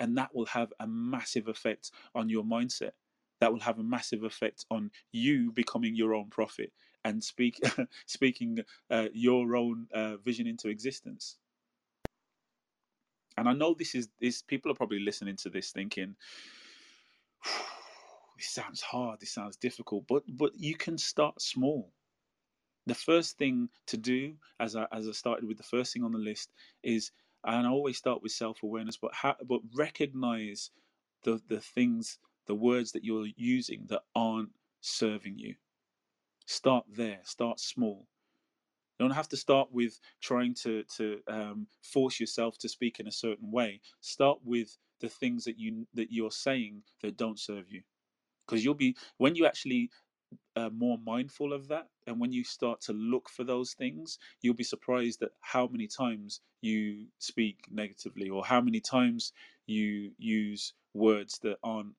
and 0.00 0.16
that 0.16 0.34
will 0.34 0.46
have 0.46 0.72
a 0.80 0.86
massive 0.86 1.46
effect 1.46 1.92
on 2.14 2.28
your 2.28 2.42
mindset. 2.42 2.92
That 3.40 3.52
will 3.52 3.60
have 3.60 3.78
a 3.78 3.84
massive 3.84 4.24
effect 4.24 4.66
on 4.70 4.90
you 5.12 5.52
becoming 5.52 5.94
your 5.94 6.14
own 6.14 6.28
prophet 6.30 6.72
and 7.04 7.22
speak 7.22 7.60
speaking 8.06 8.58
uh, 8.90 9.08
your 9.12 9.56
own 9.56 9.86
uh, 9.94 10.16
vision 10.16 10.46
into 10.46 10.68
existence. 10.68 11.36
And 13.36 13.48
i 13.48 13.54
know 13.54 13.74
this 13.78 13.94
is 13.94 14.08
this 14.20 14.42
people 14.42 14.70
are 14.70 14.74
probably 14.74 15.00
listening 15.00 15.36
to 15.36 15.48
this 15.48 15.70
thinking 15.70 16.14
this 18.36 18.50
sounds 18.50 18.82
hard 18.82 19.20
this 19.20 19.32
sounds 19.32 19.56
difficult 19.56 20.04
but 20.08 20.24
but 20.28 20.52
you 20.56 20.74
can 20.74 20.98
start 20.98 21.40
small. 21.40 21.92
The 22.86 22.94
first 22.94 23.38
thing 23.38 23.68
to 23.86 23.96
do 23.96 24.34
as 24.58 24.74
I, 24.74 24.86
as 24.92 25.06
I 25.06 25.12
started 25.12 25.46
with 25.46 25.58
the 25.58 25.62
first 25.62 25.92
thing 25.92 26.02
on 26.02 26.12
the 26.12 26.18
list 26.18 26.50
is 26.82 27.12
and 27.44 27.66
I 27.66 27.70
always 27.70 27.98
start 27.98 28.22
with 28.22 28.32
self 28.32 28.62
awareness, 28.62 28.96
but 28.96 29.12
but 29.44 29.60
recognize 29.74 30.70
the 31.22 31.40
the 31.48 31.60
things, 31.60 32.18
the 32.46 32.54
words 32.54 32.92
that 32.92 33.04
you're 33.04 33.26
using 33.36 33.86
that 33.88 34.02
aren't 34.14 34.50
serving 34.80 35.38
you. 35.38 35.54
Start 36.46 36.84
there. 36.88 37.20
Start 37.24 37.60
small. 37.60 38.06
You 38.98 39.06
don't 39.06 39.14
have 39.14 39.28
to 39.30 39.36
start 39.36 39.72
with 39.72 39.98
trying 40.20 40.54
to 40.62 40.84
to 40.96 41.20
um, 41.28 41.66
force 41.82 42.20
yourself 42.20 42.58
to 42.58 42.68
speak 42.68 43.00
in 43.00 43.06
a 43.06 43.12
certain 43.12 43.50
way. 43.50 43.80
Start 44.00 44.40
with 44.44 44.76
the 45.00 45.08
things 45.08 45.44
that 45.44 45.58
you 45.58 45.86
that 45.94 46.12
you're 46.12 46.30
saying 46.30 46.82
that 47.02 47.16
don't 47.16 47.38
serve 47.40 47.70
you, 47.70 47.82
because 48.46 48.64
you'll 48.64 48.74
be 48.74 48.96
when 49.16 49.34
you 49.34 49.46
actually 49.46 49.90
uh, 50.56 50.70
more 50.70 50.98
mindful 51.04 51.52
of 51.52 51.68
that, 51.68 51.88
and 52.06 52.20
when 52.20 52.32
you 52.32 52.44
start 52.44 52.80
to 52.82 52.92
look 52.92 53.28
for 53.28 53.44
those 53.44 53.72
things, 53.72 54.18
you'll 54.42 54.54
be 54.54 54.64
surprised 54.64 55.22
at 55.22 55.30
how 55.40 55.66
many 55.66 55.86
times 55.86 56.40
you 56.60 57.06
speak 57.18 57.66
negatively 57.70 58.28
or 58.28 58.44
how 58.44 58.60
many 58.60 58.80
times 58.80 59.32
you 59.66 60.12
use 60.18 60.74
words 60.94 61.38
that 61.42 61.58
aren't 61.62 61.94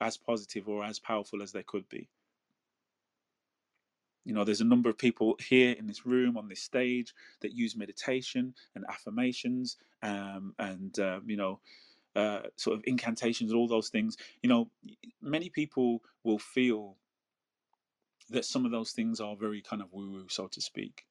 as 0.00 0.16
positive 0.16 0.68
or 0.68 0.84
as 0.84 0.98
powerful 0.98 1.42
as 1.42 1.52
they 1.52 1.62
could 1.62 1.88
be. 1.88 2.08
You 4.24 4.34
know, 4.34 4.44
there's 4.44 4.60
a 4.60 4.64
number 4.64 4.90
of 4.90 4.98
people 4.98 5.36
here 5.40 5.74
in 5.78 5.86
this 5.86 6.04
room, 6.04 6.36
on 6.36 6.48
this 6.48 6.62
stage, 6.62 7.14
that 7.40 7.52
use 7.52 7.76
meditation 7.76 8.54
and 8.74 8.84
affirmations 8.88 9.78
um, 10.02 10.54
and, 10.58 10.98
um, 10.98 11.22
you 11.26 11.36
know, 11.36 11.60
uh, 12.14 12.42
sort 12.56 12.76
of 12.76 12.82
incantations 12.84 13.50
and 13.50 13.58
all 13.58 13.68
those 13.68 13.88
things. 13.88 14.16
You 14.42 14.48
know, 14.48 14.70
many 15.22 15.48
people 15.48 16.02
will 16.24 16.38
feel 16.38 16.96
that 18.30 18.44
some 18.44 18.64
of 18.64 18.70
those 18.70 18.92
things 18.92 19.20
are 19.20 19.36
very 19.36 19.62
kind 19.62 19.82
of 19.82 19.92
woo 19.92 20.10
woo, 20.10 20.26
so 20.28 20.46
to 20.48 20.60
speak. 20.60 21.04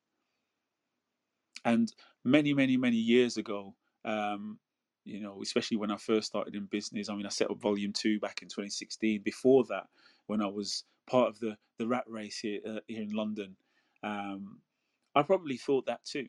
And 1.65 1.91
many, 2.23 2.53
many, 2.53 2.77
many 2.77 2.97
years 2.97 3.37
ago, 3.37 3.75
um, 4.05 4.59
you 5.03 5.19
know, 5.19 5.41
especially 5.41 5.77
when 5.77 5.91
I 5.91 5.97
first 5.97 6.27
started 6.27 6.55
in 6.55 6.65
business, 6.65 7.09
I 7.09 7.15
mean, 7.15 7.25
I 7.25 7.29
set 7.29 7.49
up 7.49 7.59
Volume 7.59 7.93
2 7.93 8.19
back 8.19 8.41
in 8.41 8.47
2016. 8.47 9.21
Before 9.23 9.63
that, 9.65 9.87
when 10.27 10.41
I 10.41 10.47
was 10.47 10.83
part 11.07 11.29
of 11.29 11.39
the 11.39 11.57
the 11.79 11.87
rat 11.87 12.03
race 12.07 12.39
here 12.39 12.59
uh, 12.67 12.79
here 12.87 13.01
in 13.01 13.11
London. 13.11 13.55
Um, 14.03 14.59
I 15.15 15.23
probably 15.23 15.57
thought 15.57 15.87
that 15.87 16.05
too 16.05 16.27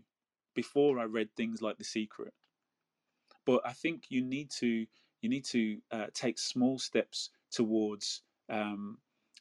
before 0.55 0.98
I 0.98 1.05
read 1.05 1.29
things 1.37 1.61
like 1.61 1.77
The 1.79 1.85
Secret. 1.85 2.33
But 3.44 3.61
I 3.64 3.72
think 3.72 4.05
you 4.09 4.22
need 4.22 4.51
to 4.59 4.87
you 5.20 5.29
need 5.29 5.44
to 5.46 5.79
uh, 5.90 6.07
take 6.14 6.38
small 6.38 6.79
steps 6.79 7.31
towards 7.51 8.22
um, 8.48 8.98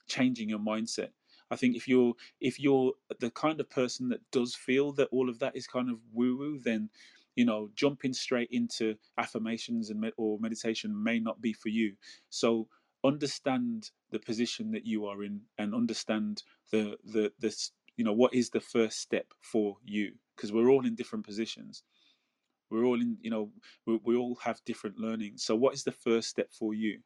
changing 0.08 0.50
your 0.50 0.60
mindset. 0.60 1.10
I 1.50 1.56
think 1.56 1.76
if 1.76 1.88
you're 1.88 2.14
if 2.40 2.60
you're 2.60 2.94
the 3.20 3.32
kind 3.32 3.60
of 3.60 3.70
person 3.70 4.10
that 4.10 4.30
does 4.32 4.56
feel 4.56 4.92
that 4.94 5.10
all 5.12 5.30
of 5.30 5.40
that 5.40 5.56
is 5.56 5.68
kind 5.68 5.90
of 5.90 6.00
woo 6.14 6.38
woo, 6.38 6.60
then 6.60 6.90
you 7.36 7.46
know 7.46 7.70
jumping 7.76 8.14
straight 8.14 8.50
into 8.52 8.98
affirmations 9.18 9.90
and 9.90 10.02
med- 10.02 10.14
or 10.18 10.40
meditation 10.40 11.02
may 11.04 11.20
not 11.20 11.42
be 11.42 11.54
for 11.54 11.70
you. 11.70 11.96
So 12.30 12.68
understand 13.04 13.92
the 14.12 14.20
position 14.20 14.72
that 14.72 14.86
you 14.86 15.06
are 15.06 15.24
in 15.24 15.42
and 15.58 15.74
understand 15.74 16.44
the 16.72 16.98
the 17.04 17.32
this 17.40 17.72
you 17.96 18.04
know 18.04 18.14
what 18.14 18.34
is 18.34 18.50
the 18.50 18.60
first 18.62 19.00
step 19.00 19.28
for 19.42 19.78
you 19.86 20.14
because 20.36 20.52
we're 20.52 20.70
all 20.70 20.86
in 20.86 20.96
different 20.96 21.26
positions. 21.26 21.84
We're 22.70 22.86
all 22.86 23.00
in 23.00 23.18
you 23.22 23.30
know 23.30 23.52
we, 23.86 24.00
we 24.04 24.16
all 24.18 24.36
have 24.36 24.64
different 24.66 25.00
learnings. 25.00 25.44
So 25.44 25.56
what 25.56 25.74
is 25.76 25.84
the 25.84 25.92
first 25.94 26.30
step 26.30 26.52
for 26.52 26.74
you? 26.74 27.02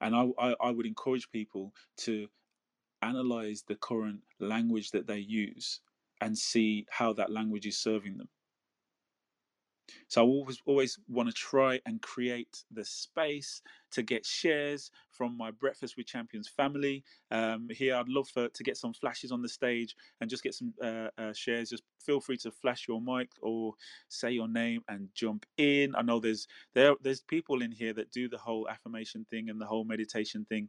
And 0.00 0.14
I, 0.14 0.28
I 0.38 0.54
i 0.60 0.70
would 0.70 0.86
encourage 0.86 1.30
people 1.30 1.74
to 1.98 2.28
analyze 3.02 3.64
the 3.66 3.76
current 3.76 4.20
language 4.38 4.90
that 4.90 5.06
they 5.06 5.18
use 5.18 5.80
and 6.20 6.36
see 6.36 6.86
how 6.90 7.12
that 7.12 7.30
language 7.30 7.66
is 7.66 7.78
serving 7.78 8.18
them 8.18 8.28
so 10.08 10.22
I 10.22 10.24
always 10.24 10.58
always 10.66 10.98
want 11.08 11.28
to 11.28 11.34
try 11.34 11.80
and 11.86 12.00
create 12.02 12.64
the 12.70 12.84
space 12.84 13.62
to 13.92 14.02
get 14.02 14.24
shares 14.24 14.90
from 15.10 15.36
my 15.36 15.50
Breakfast 15.50 15.96
with 15.96 16.06
Champions 16.06 16.48
family. 16.48 17.04
Um, 17.30 17.68
here, 17.70 17.96
I'd 17.96 18.08
love 18.08 18.28
for, 18.28 18.48
to 18.48 18.62
get 18.62 18.76
some 18.76 18.92
flashes 18.92 19.32
on 19.32 19.42
the 19.42 19.48
stage 19.48 19.94
and 20.20 20.30
just 20.30 20.42
get 20.42 20.54
some 20.54 20.72
uh, 20.82 21.08
uh, 21.18 21.32
shares. 21.32 21.70
Just 21.70 21.82
feel 21.98 22.20
free 22.20 22.36
to 22.38 22.50
flash 22.50 22.86
your 22.88 23.00
mic 23.00 23.30
or 23.42 23.74
say 24.08 24.30
your 24.30 24.48
name 24.48 24.82
and 24.88 25.08
jump 25.14 25.44
in. 25.56 25.94
I 25.96 26.02
know 26.02 26.20
there's 26.20 26.46
there 26.74 26.94
there's 27.02 27.22
people 27.22 27.62
in 27.62 27.72
here 27.72 27.92
that 27.94 28.12
do 28.12 28.28
the 28.28 28.38
whole 28.38 28.68
affirmation 28.68 29.26
thing 29.30 29.50
and 29.50 29.60
the 29.60 29.66
whole 29.66 29.84
meditation 29.84 30.46
thing. 30.48 30.68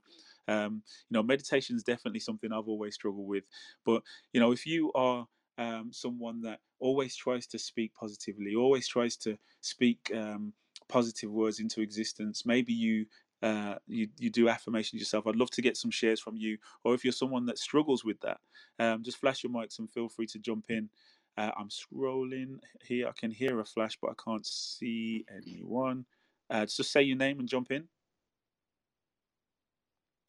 Um, 0.51 0.83
you 1.09 1.15
know, 1.15 1.23
meditation 1.23 1.75
is 1.75 1.83
definitely 1.83 2.19
something 2.19 2.51
I've 2.51 2.67
always 2.67 2.95
struggled 2.95 3.27
with. 3.27 3.43
But 3.85 4.03
you 4.33 4.39
know, 4.39 4.51
if 4.51 4.65
you 4.65 4.91
are 4.93 5.27
um, 5.57 5.91
someone 5.91 6.41
that 6.41 6.59
always 6.79 7.15
tries 7.15 7.47
to 7.47 7.59
speak 7.59 7.93
positively, 7.93 8.55
always 8.55 8.87
tries 8.87 9.15
to 9.17 9.37
speak 9.61 10.11
um, 10.15 10.53
positive 10.87 11.31
words 11.31 11.59
into 11.59 11.81
existence. 11.81 12.45
Maybe 12.45 12.73
you 12.73 13.05
uh, 13.41 13.75
you 13.87 14.07
you 14.19 14.29
do 14.29 14.49
affirmations 14.49 14.99
yourself. 14.99 15.25
I'd 15.25 15.35
love 15.35 15.51
to 15.51 15.61
get 15.61 15.77
some 15.77 15.91
shares 15.91 16.19
from 16.19 16.37
you, 16.37 16.57
or 16.83 16.93
if 16.93 17.03
you're 17.03 17.13
someone 17.13 17.45
that 17.47 17.57
struggles 17.57 18.03
with 18.03 18.19
that, 18.21 18.39
um, 18.79 19.03
just 19.03 19.17
flash 19.17 19.43
your 19.43 19.51
mics 19.51 19.79
and 19.79 19.89
feel 19.89 20.09
free 20.09 20.27
to 20.27 20.39
jump 20.39 20.65
in. 20.69 20.89
Uh, 21.37 21.51
I'm 21.57 21.69
scrolling 21.69 22.59
here. 22.83 23.07
I 23.07 23.13
can 23.17 23.31
hear 23.31 23.59
a 23.59 23.65
flash, 23.65 23.97
but 24.01 24.11
I 24.11 24.13
can't 24.23 24.45
see 24.45 25.25
anyone. 25.35 26.05
Uh, 26.49 26.65
just 26.65 26.91
say 26.91 27.01
your 27.01 27.17
name 27.17 27.39
and 27.39 27.47
jump 27.47 27.71
in. 27.71 27.87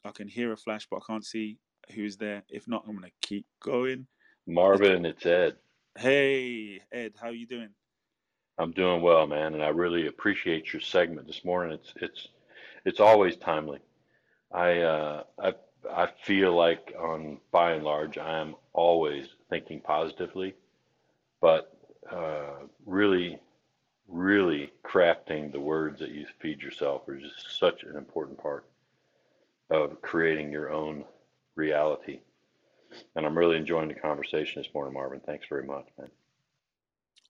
I 0.05 0.11
can 0.11 0.29
hear 0.29 0.53
a 0.53 0.57
flash, 0.57 0.87
but 0.91 0.99
I 0.99 1.13
can't 1.13 1.25
see 1.25 1.59
who's 1.95 2.17
there. 2.17 2.43
If 2.49 2.69
not, 2.69 2.85
I'm 2.87 2.97
going 2.97 3.09
to 3.09 3.27
keep 3.27 3.47
going. 3.61 4.07
Marvin, 4.47 5.05
it's 5.07 5.25
Ed. 5.25 5.57
Hey, 5.97 6.81
Ed, 6.91 7.13
how 7.21 7.29
you 7.31 7.47
doing? 7.47 7.69
I'm 8.59 8.73
doing 8.73 9.03
well, 9.03 9.27
man, 9.27 9.55
and 9.55 9.63
I 9.63 9.69
really 9.69 10.07
appreciate 10.07 10.73
your 10.73 10.83
segment 10.83 11.27
this 11.27 11.45
morning. 11.45 11.73
It's 11.79 11.93
it's 11.97 12.29
it's 12.85 13.01
always 13.01 13.37
timely. 13.37 13.79
I 14.53 14.81
uh, 14.81 15.23
I 15.43 15.55
I 15.91 16.09
feel 16.25 16.55
like, 16.55 16.95
on 16.99 17.39
by 17.51 17.73
and 17.73 17.85
large, 17.85 18.19
I 18.19 18.39
am 18.39 18.55
always 18.73 19.29
thinking 19.51 19.81
positively, 19.81 20.55
but 21.41 21.77
uh, 22.11 22.67
really, 22.87 23.39
really 24.09 24.73
crafting 24.85 25.51
the 25.51 25.61
words 25.61 25.99
that 26.01 26.11
you 26.11 26.27
feed 26.41 26.61
yourself 26.63 27.03
is 27.09 27.23
just 27.23 27.59
such 27.59 27.83
an 27.83 27.97
important 27.97 28.39
part 28.39 28.65
of 29.73 30.03
creating 30.03 30.53
your 30.53 30.71
own 30.71 31.05
reality. 31.57 32.21
And 33.17 33.27
I'm 33.27 33.37
really 33.39 33.57
enjoying 33.57 33.89
the 33.89 33.95
conversation 33.95 34.63
this 34.63 34.73
morning, 34.75 34.95
Marvin. 34.95 35.21
Thanks 35.27 35.47
very 35.49 35.65
much, 35.65 35.87
man. 35.99 36.11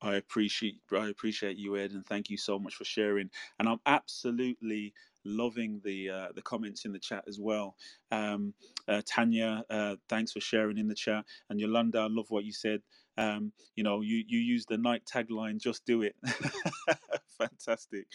I 0.02 0.16
appreciate 0.16 0.80
I 0.92 1.08
appreciate 1.08 1.56
you, 1.56 1.76
Ed, 1.76 1.92
and 1.92 2.04
thank 2.06 2.30
you 2.30 2.36
so 2.36 2.58
much 2.58 2.74
for 2.74 2.84
sharing. 2.84 3.30
And 3.58 3.68
I'm 3.68 3.80
absolutely 3.86 4.94
loving 5.24 5.80
the 5.84 6.10
uh, 6.10 6.28
the 6.34 6.42
comments 6.42 6.84
in 6.84 6.92
the 6.92 6.98
chat 6.98 7.24
as 7.28 7.38
well. 7.40 7.76
Um, 8.10 8.54
uh, 8.88 9.02
Tanya, 9.06 9.64
uh, 9.70 9.96
thanks 10.08 10.32
for 10.32 10.40
sharing 10.40 10.78
in 10.78 10.88
the 10.88 10.94
chat, 10.94 11.24
and 11.50 11.60
Yolanda, 11.60 12.00
I 12.00 12.08
love 12.08 12.26
what 12.30 12.44
you 12.44 12.52
said. 12.52 12.82
Um, 13.16 13.52
you 13.76 13.84
know, 13.84 14.00
you 14.00 14.24
you 14.26 14.40
use 14.40 14.66
the 14.66 14.78
Nike 14.78 15.04
tagline, 15.04 15.60
"Just 15.60 15.84
do 15.86 16.02
it." 16.02 16.16
Fantastic. 17.38 18.06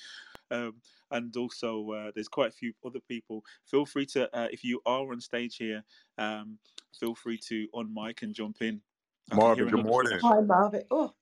Um, 0.52 0.76
and 1.12 1.36
also, 1.36 1.92
uh, 1.92 2.12
there's 2.14 2.28
quite 2.28 2.50
a 2.50 2.56
few 2.56 2.74
other 2.86 3.00
people. 3.08 3.44
Feel 3.66 3.86
free 3.86 4.06
to, 4.08 4.36
uh, 4.36 4.48
if 4.52 4.64
you 4.64 4.82
are 4.86 5.12
on 5.12 5.22
stage 5.22 5.58
here, 5.58 5.84
um, 6.18 6.58
feel 7.00 7.16
free 7.16 7.40
to 7.48 7.68
on 7.74 7.94
mic 7.94 8.22
and 8.22 8.34
jump 8.34 8.62
in. 8.62 8.82
Marvin, 9.34 9.68
good 9.68 9.86
morning. 9.86 10.20
Hi, 10.22 10.40
Marvin. 10.42 10.84
Oh, 10.90 11.14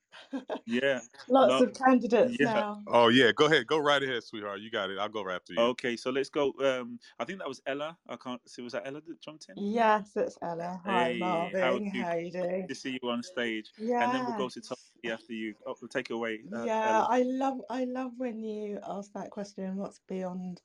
Yeah. 0.66 1.02
lots 1.28 1.60
No, 1.60 1.62
of 1.62 1.74
candidates 1.74 2.40
yeah. 2.40 2.42
now. 2.42 2.86
Oh 2.88 3.10
yeah, 3.10 3.32
go 3.34 3.46
ahead, 3.48 3.68
go 3.68 3.80
right 3.80 4.02
ahead, 4.04 4.24
sweetheart. 4.24 4.62
You 4.62 4.72
got 4.72 4.90
it. 4.92 5.00
I'll 5.00 5.10
go 5.10 5.24
right 5.24 5.36
after 5.36 5.54
you. 5.54 5.72
Okay, 5.72 5.98
so 5.98 6.12
let's 6.12 6.30
go. 6.30 6.54
Um, 6.60 7.00
I 7.20 7.26
think 7.26 7.40
that 7.40 7.48
was 7.48 7.62
Ella. 7.66 7.98
I 8.08 8.18
can't 8.18 8.48
see. 8.50 8.62
Was 8.64 8.74
that 8.74 8.88
Ella 8.88 9.02
that 9.02 9.22
jumped 9.22 9.48
in? 9.50 9.58
Yes, 9.58 10.16
it's 10.18 10.38
Ella. 10.42 10.82
Hi, 10.86 11.14
Hey, 11.14 11.54
how 11.60 11.74
Marvin. 11.74 11.86
you? 11.92 12.06
How 12.06 12.16
you 12.16 12.32
doing? 12.32 12.68
Good 12.68 12.74
to 12.74 12.76
see 12.76 13.00
you 13.02 13.10
on 13.10 13.24
stage. 13.24 13.72
Yeah. 13.78 13.98
And 14.00 14.14
then 14.14 14.26
we'll 14.26 14.34
go 14.36 14.50
to 14.50 14.62
Yes. 14.62 14.76
Tony 15.04 15.14
after 15.14 15.34
you. 15.34 15.56
Oh, 15.66 15.76
we'll 15.82 15.90
take 15.90 16.10
it 16.12 16.14
away, 16.16 16.44
uh, 16.54 16.68
Yeah, 16.68 16.80
Ella. 16.84 17.10
I 17.10 17.24
love 17.24 17.62
I 17.70 17.86
love 17.86 18.14
when 18.18 18.44
you 18.44 18.80
ask 18.84 19.14
that 19.14 19.32
question, 19.32 19.78
what's 19.78 20.00
beyond 20.08 20.62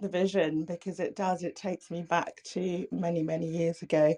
the 0.00 0.08
vision? 0.08 0.64
Because 0.64 1.00
it 1.00 1.16
does, 1.16 1.42
it 1.44 1.56
takes 1.56 1.90
me 1.90 2.02
back 2.02 2.42
to 2.44 2.88
many, 2.92 3.22
many 3.22 3.48
years 3.48 3.82
ago. 3.82 4.16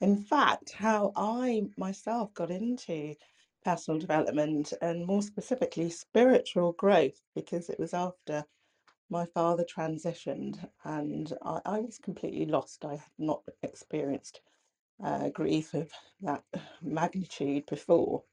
In 0.00 0.16
fact, 0.22 0.72
how 0.72 1.12
I 1.16 1.62
myself 1.78 2.34
got 2.34 2.50
into 2.50 3.16
personal 3.64 4.00
development 4.00 4.72
and 4.80 5.06
more 5.06 5.22
specifically 5.22 5.90
spiritual 5.90 6.72
growth, 6.72 7.20
because 7.34 7.68
it 7.68 7.78
was 7.78 7.94
after 7.94 8.44
my 9.10 9.24
father 9.26 9.64
transitioned 9.64 10.58
and 10.84 11.32
I, 11.42 11.60
I 11.64 11.80
was 11.80 11.98
completely 11.98 12.46
lost. 12.46 12.84
I 12.84 12.92
had 12.92 13.12
not 13.18 13.42
experienced 13.62 14.40
uh, 15.02 15.28
grief 15.30 15.74
of 15.74 15.90
that 16.22 16.42
magnitude 16.82 17.64
before, 17.66 18.24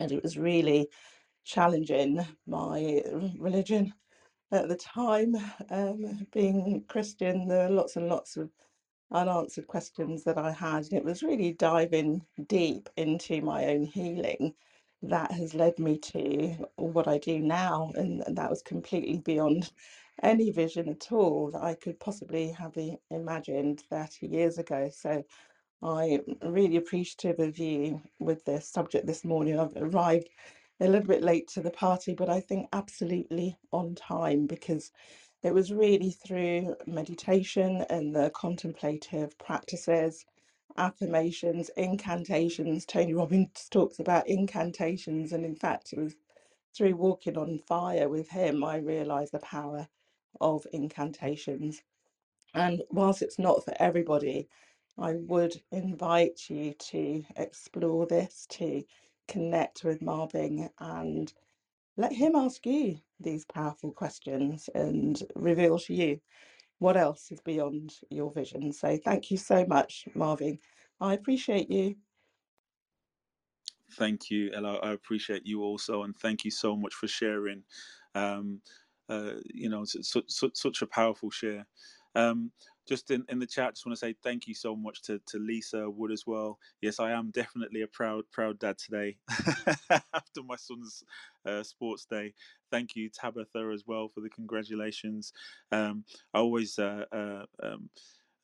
and 0.00 0.10
it 0.10 0.22
was 0.22 0.38
really 0.38 0.88
challenging 1.44 2.26
my 2.46 3.02
religion 3.38 3.92
at 4.52 4.68
the 4.68 4.76
time. 4.76 5.36
Um, 5.70 6.26
being 6.32 6.84
Christian, 6.88 7.48
there 7.48 7.66
are 7.66 7.70
lots 7.70 7.96
and 7.96 8.08
lots 8.08 8.36
of 8.36 8.50
unanswered 9.12 9.68
questions 9.68 10.24
that 10.24 10.38
I 10.38 10.52
had, 10.52 10.84
and 10.84 10.94
it 10.94 11.04
was 11.04 11.22
really 11.22 11.52
diving 11.54 12.26
deep 12.48 12.88
into 12.96 13.42
my 13.42 13.66
own 13.66 13.84
healing 13.84 14.54
that 15.02 15.32
has 15.32 15.54
led 15.54 15.78
me 15.78 15.98
to 15.98 16.66
what 16.76 17.08
I 17.08 17.18
do 17.18 17.40
now, 17.40 17.92
and 17.96 18.24
that 18.28 18.50
was 18.50 18.62
completely 18.62 19.18
beyond 19.20 19.72
any 20.22 20.50
vision 20.50 20.88
at 20.88 21.12
all 21.12 21.50
that 21.52 21.62
I 21.62 21.74
could 21.74 22.00
possibly 22.00 22.50
have 22.52 22.76
imagined 23.10 23.82
30 23.90 24.26
years 24.28 24.58
ago. 24.58 24.90
So 24.92 25.22
I'm 25.82 26.20
mm, 26.20 26.36
really 26.54 26.76
appreciative 26.76 27.38
of 27.40 27.58
you 27.58 28.02
with 28.20 28.44
this 28.44 28.68
subject 28.68 29.06
this 29.06 29.24
morning. 29.24 29.58
I've 29.58 29.76
arrived 29.76 30.28
a 30.80 30.88
little 30.88 31.06
bit 31.06 31.22
late 31.22 31.48
to 31.48 31.60
the 31.62 31.70
party, 31.70 32.14
but 32.14 32.28
I 32.28 32.40
think 32.40 32.68
absolutely 32.72 33.56
on 33.72 33.94
time 33.94 34.46
because 34.46 34.90
it 35.42 35.54
was 35.54 35.72
really 35.72 36.10
through 36.10 36.76
meditation 36.86 37.84
and 37.90 38.14
the 38.16 38.30
contemplative 38.30 39.38
practices, 39.38 40.26
affirmations, 40.76 41.70
incantations. 41.76 42.86
Tony 42.86 43.14
Robbins 43.14 43.68
talks 43.72 44.00
about 44.00 44.28
incantations, 44.28 45.32
and 45.32 45.44
in 45.44 45.56
fact, 45.56 45.92
it 45.94 46.00
was 46.00 46.16
through 46.76 46.96
walking 46.96 47.38
on 47.38 47.58
fire 47.58 48.08
with 48.08 48.30
him 48.30 48.64
I 48.64 48.78
realised 48.78 49.32
the 49.32 49.40
power 49.40 49.88
of 50.40 50.66
incantations. 50.72 51.82
And 52.54 52.82
whilst 52.90 53.22
it's 53.22 53.38
not 53.38 53.64
for 53.64 53.74
everybody, 53.80 54.48
I 54.98 55.14
would 55.14 55.62
invite 55.72 56.50
you 56.50 56.74
to 56.74 57.24
explore 57.36 58.06
this, 58.06 58.46
to 58.52 58.84
connect 59.28 59.84
with 59.84 60.02
Marvin 60.02 60.70
and 60.80 61.32
let 61.96 62.12
him 62.12 62.34
ask 62.34 62.64
you 62.66 62.98
these 63.20 63.44
powerful 63.44 63.92
questions 63.92 64.68
and 64.74 65.22
reveal 65.34 65.78
to 65.78 65.94
you 65.94 66.20
what 66.78 66.96
else 66.96 67.30
is 67.30 67.40
beyond 67.40 67.94
your 68.10 68.32
vision. 68.32 68.72
So 68.72 68.98
thank 69.04 69.30
you 69.30 69.36
so 69.36 69.64
much, 69.66 70.08
Marvin. 70.14 70.58
I 71.00 71.14
appreciate 71.14 71.70
you. 71.70 71.96
Thank 73.92 74.30
you, 74.30 74.50
Ella. 74.54 74.76
I 74.82 74.92
appreciate 74.92 75.46
you 75.46 75.62
also, 75.62 76.02
and 76.02 76.16
thank 76.16 76.44
you 76.44 76.50
so 76.50 76.76
much 76.76 76.94
for 76.94 77.06
sharing. 77.06 77.62
Um, 78.14 78.60
uh, 79.08 79.34
you 79.44 79.68
know, 79.68 79.84
such, 79.84 80.24
such, 80.28 80.52
such 80.54 80.82
a 80.82 80.86
powerful 80.86 81.30
share. 81.30 81.66
Um, 82.14 82.50
just 82.86 83.10
in, 83.10 83.24
in 83.28 83.38
the 83.38 83.46
chat, 83.46 83.74
just 83.74 83.86
want 83.86 83.96
to 83.96 84.00
say 84.00 84.14
thank 84.22 84.46
you 84.46 84.54
so 84.54 84.74
much 84.76 85.02
to, 85.02 85.20
to 85.26 85.38
Lisa 85.38 85.88
Wood 85.88 86.12
as 86.12 86.26
well. 86.26 86.58
Yes, 86.80 87.00
I 87.00 87.12
am 87.12 87.30
definitely 87.30 87.82
a 87.82 87.86
proud 87.86 88.24
proud 88.30 88.58
dad 88.58 88.78
today 88.78 89.18
after 89.90 90.42
my 90.44 90.56
son's 90.56 91.04
uh, 91.46 91.62
sports 91.62 92.04
day. 92.06 92.34
Thank 92.70 92.96
you, 92.96 93.08
Tabitha, 93.10 93.70
as 93.72 93.84
well 93.86 94.08
for 94.08 94.20
the 94.20 94.30
congratulations. 94.30 95.32
Um, 95.70 96.04
I 96.34 96.38
always 96.38 96.78
uh, 96.78 97.04
uh, 97.12 97.46
um, 97.62 97.90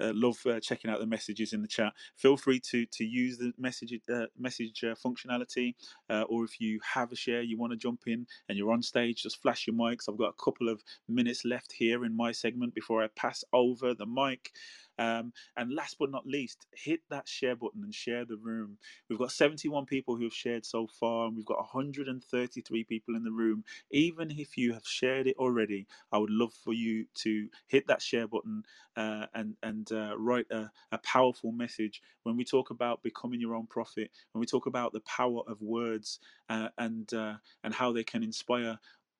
uh, 0.00 0.12
love 0.14 0.38
uh, 0.46 0.60
checking 0.60 0.90
out 0.90 1.00
the 1.00 1.06
messages 1.06 1.52
in 1.52 1.62
the 1.62 1.68
chat. 1.68 1.92
Feel 2.16 2.36
free 2.36 2.60
to 2.70 2.86
to 2.86 3.04
use 3.04 3.38
the 3.38 3.52
message 3.58 3.98
uh, 4.12 4.26
message 4.38 4.84
uh, 4.84 4.94
functionality, 4.94 5.74
uh, 6.10 6.22
or 6.28 6.44
if 6.44 6.60
you 6.60 6.80
have 6.94 7.12
a 7.12 7.16
share 7.16 7.42
you 7.42 7.58
want 7.58 7.72
to 7.72 7.76
jump 7.76 8.02
in 8.06 8.26
and 8.48 8.58
you're 8.58 8.72
on 8.72 8.82
stage, 8.82 9.22
just 9.22 9.40
flash 9.42 9.66
your 9.66 9.76
mics. 9.76 10.08
I've 10.08 10.18
got 10.18 10.34
a 10.38 10.44
couple 10.44 10.68
of 10.68 10.82
minutes 11.08 11.44
left 11.44 11.72
here 11.72 12.04
in 12.04 12.16
my 12.16 12.32
segment 12.32 12.74
before 12.74 13.02
I 13.02 13.08
pass 13.16 13.44
over 13.52 13.94
the 13.94 14.06
mic. 14.06 14.52
Um, 14.98 15.32
and 15.56 15.72
last 15.74 15.96
but 15.98 16.10
not 16.10 16.26
least, 16.26 16.66
hit 16.74 17.00
that 17.10 17.28
share 17.28 17.56
button 17.56 17.84
and 17.84 17.94
share 17.94 18.24
the 18.24 18.36
room. 18.38 18.78
We've 19.08 19.18
got 19.18 19.32
71 19.32 19.86
people 19.86 20.16
who 20.16 20.24
have 20.24 20.34
shared 20.34 20.66
so 20.66 20.86
far, 20.86 21.26
and 21.28 21.36
we've 21.36 21.46
got 21.46 21.58
133 21.58 22.84
people 22.84 23.16
in 23.16 23.24
the 23.24 23.32
room. 23.32 23.64
Even 23.90 24.30
if 24.30 24.58
you 24.58 24.74
have 24.74 24.86
shared 24.86 25.26
it 25.28 25.36
already, 25.38 25.86
I 26.12 26.18
would 26.18 26.30
love 26.30 26.54
for 26.54 26.74
you 26.74 27.06
to 27.16 27.48
hit 27.68 27.86
that 27.88 28.02
share 28.02 28.28
button 28.28 28.64
uh, 28.96 29.26
and 29.34 29.56
and 29.62 29.90
uh, 29.92 30.14
write 30.18 30.46
a, 30.50 30.70
a 30.92 30.98
powerful 30.98 31.52
message. 31.52 32.02
When 32.24 32.36
we 32.36 32.44
talk 32.44 32.70
about 32.70 33.02
becoming 33.02 33.40
your 33.40 33.54
own 33.54 33.66
prophet, 33.66 34.10
when 34.32 34.40
we 34.40 34.46
talk 34.46 34.66
about 34.66 34.92
the 34.92 35.00
power 35.00 35.42
of 35.48 35.62
words 35.62 36.20
uh, 36.48 36.68
and 36.78 37.12
uh, 37.14 37.36
and 37.64 37.74
how 37.74 37.92
they 37.92 38.04
can 38.04 38.22
inspire 38.22 38.78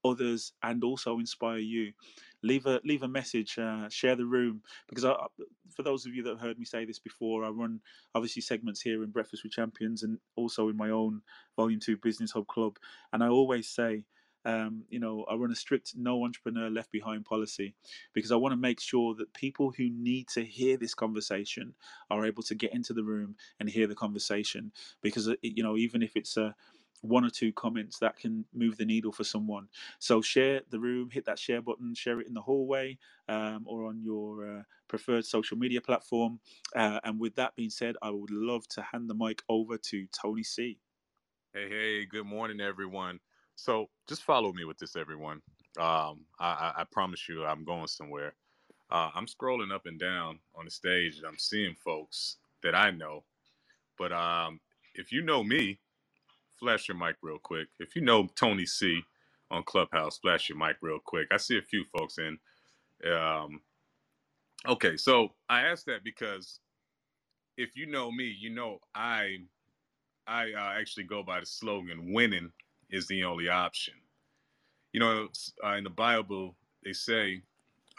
others 0.09 0.53
and 0.63 0.83
also 0.85 1.19
inspire 1.19 1.59
you. 1.59 1.93
Leave 2.43 2.67
a 2.67 2.81
leave 2.85 3.03
a 3.03 3.09
message 3.09 3.59
uh, 3.59 3.89
share 3.89 4.15
the 4.15 4.25
room 4.25 4.63
because 4.89 5.05
I, 5.05 5.15
for 5.75 5.83
those 5.83 6.07
of 6.07 6.15
you 6.15 6.23
that 6.23 6.31
have 6.31 6.41
heard 6.41 6.59
me 6.59 6.65
say 6.65 6.85
this 6.85 7.01
before 7.01 7.45
i 7.45 7.49
run 7.49 7.81
obviously 8.15 8.43
segments 8.43 8.81
here 8.81 9.03
in 9.03 9.11
breakfast 9.11 9.43
with 9.43 9.53
champions 9.53 10.05
and 10.05 10.19
also 10.37 10.69
in 10.69 10.77
my 10.77 10.91
own 10.91 11.21
volume 11.57 11.81
2 11.81 11.97
business 11.97 12.31
hub 12.31 12.47
club. 12.47 12.79
And 13.13 13.25
i 13.25 13.29
always 13.29 13.69
say 13.69 14.05
um, 14.45 14.85
you 14.89 15.01
know 15.01 15.25
i 15.29 15.35
run 15.35 15.51
a 15.51 15.57
strict 15.57 15.95
no 15.97 16.25
entrepreneur 16.25 16.71
left 16.71 16.93
behind 16.93 17.25
policy 17.25 17.75
because 18.15 18.31
i 18.31 18.37
want 18.37 18.53
to 18.53 18.57
make 18.57 18.81
sure 18.81 19.15
that 19.17 19.35
people 19.35 19.73
who 19.77 19.91
need 19.91 20.29
to 20.29 20.45
hear 20.45 20.77
this 20.77 20.95
conversation 20.95 21.75
are 22.11 22.25
able 22.25 22.43
to 22.45 22.55
get 22.55 22.73
into 22.73 22.93
the 22.93 23.03
room 23.03 23.35
and 23.61 23.69
hear 23.69 23.87
the 23.87 23.95
conversation. 23.95 24.73
Because 25.03 25.29
uh, 25.29 25.35
you 25.43 25.63
know 25.63 25.77
even 25.77 26.03
if 26.03 26.17
it's 26.17 26.37
a 26.37 26.55
one 27.03 27.25
or 27.25 27.31
two 27.31 27.53
comments 27.53 27.99
that 27.99 28.17
can 28.17 28.45
move 28.53 28.77
the 28.77 28.85
needle 28.85 29.13
for 29.13 29.25
someone. 29.25 29.69
So 29.99 30.21
share 30.21 30.63
the 30.71 30.81
room, 30.81 31.11
hit 31.11 31.25
that 31.27 31.39
share 31.39 31.63
button, 31.63 31.95
share 31.95 32.21
it 32.21 32.27
in 32.27 32.35
the 32.35 32.41
hallway 32.41 32.99
um, 33.29 33.65
or 33.67 33.87
on 33.87 34.03
your 34.03 34.59
uh, 34.59 34.63
preferred 34.89 35.25
social 35.25 35.57
media 35.57 35.81
platform. 35.81 36.41
Uh, 36.75 37.01
and 37.05 37.21
with 37.21 37.35
that 37.37 37.55
being 37.57 37.71
said, 37.71 37.97
I 38.03 38.11
would 38.11 38.31
love 38.31 38.67
to 38.69 38.83
hand 38.83 39.09
the 39.09 39.15
mic 39.15 39.43
over 39.49 39.79
to 39.79 40.07
Tony 40.13 40.43
C. 40.43 40.79
Hey, 41.55 41.69
hey, 41.69 42.05
good 42.07 42.27
morning, 42.27 42.61
everyone. 42.61 43.21
So 43.57 43.89
just 44.09 44.23
follow 44.23 44.53
me 44.53 44.65
with 44.65 44.79
this, 44.79 44.97
everyone. 44.97 45.41
Um, 45.79 46.25
I, 46.39 46.73
I, 46.77 46.85
promise 46.91 47.29
you, 47.29 47.45
I'm 47.45 47.65
going 47.65 47.87
somewhere. 47.87 48.35
Uh, 48.91 49.11
I'm 49.15 49.27
scrolling 49.27 49.73
up 49.73 49.87
and 49.87 49.99
down 49.99 50.39
on 50.55 50.65
the 50.65 50.71
stage 50.71 51.19
and 51.19 51.27
I'm 51.27 51.39
seeing 51.39 51.75
folks 51.75 52.37
that 52.63 52.75
I 52.75 52.91
know. 52.91 53.25
But 53.99 54.13
um, 54.13 54.61
if 54.95 55.13
you 55.13 55.23
know 55.23 55.43
me, 55.43 55.81
flash 56.59 56.89
your 56.89 56.97
mic 56.97 57.17
real 57.23 57.39
quick. 57.43 57.69
If 57.81 57.97
you 57.97 58.03
know 58.03 58.29
Tony 58.37 58.67
C 58.67 59.03
on 59.51 59.63
Clubhouse, 59.65 60.19
flash 60.19 60.49
your 60.49 60.59
mic 60.59 60.77
real 60.83 60.99
quick. 61.05 61.29
I 61.33 61.39
see 61.39 61.59
a 61.59 61.63
few 61.63 61.85
folks 61.97 62.19
in. 62.19 62.39
Um, 63.11 63.63
okay, 64.69 64.97
so 64.97 65.31
I 65.49 65.63
asked 65.63 65.87
that 65.87 66.05
because 66.05 66.61
if 67.57 67.77
you 67.77 67.87
know 67.87 68.11
me, 68.13 68.35
you 68.39 68.51
know 68.51 68.79
I 68.95 69.39
I 70.27 70.53
uh, 70.53 70.81
actually 70.81 71.05
go 71.05 71.23
by 71.23 71.41
the 71.41 71.47
slogan 71.47 72.13
"Winning 72.13 72.53
is 72.91 73.07
the 73.09 73.25
only 73.25 73.49
option." 73.49 73.95
You 74.93 75.01
know, 75.01 75.29
uh, 75.65 75.75
in 75.75 75.85
the 75.85 75.91
Bible, 75.91 76.57
they 76.85 76.93
say 76.95 77.43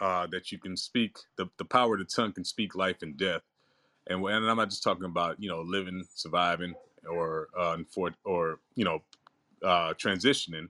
uh, 0.00 0.26
that 0.28 0.52
you 0.52 0.58
can 0.58 0.76
speak 0.76 1.18
the 1.36 1.48
the 1.58 1.64
power 1.64 1.94
of 1.94 2.00
the 2.00 2.06
tongue 2.06 2.32
can 2.32 2.44
speak 2.44 2.74
life 2.74 3.02
and 3.02 3.16
death. 3.16 3.42
And, 4.08 4.24
and 4.24 4.50
I'm 4.50 4.56
not 4.56 4.70
just 4.70 4.82
talking 4.84 5.04
about 5.04 5.36
you 5.42 5.50
know 5.50 5.62
living, 5.62 6.04
surviving, 6.14 6.74
or 7.08 7.48
uh, 7.58 7.78
for 7.92 8.12
or 8.24 8.60
you 8.74 8.84
know 8.84 9.02
uh, 9.64 9.94
transitioning, 9.94 10.68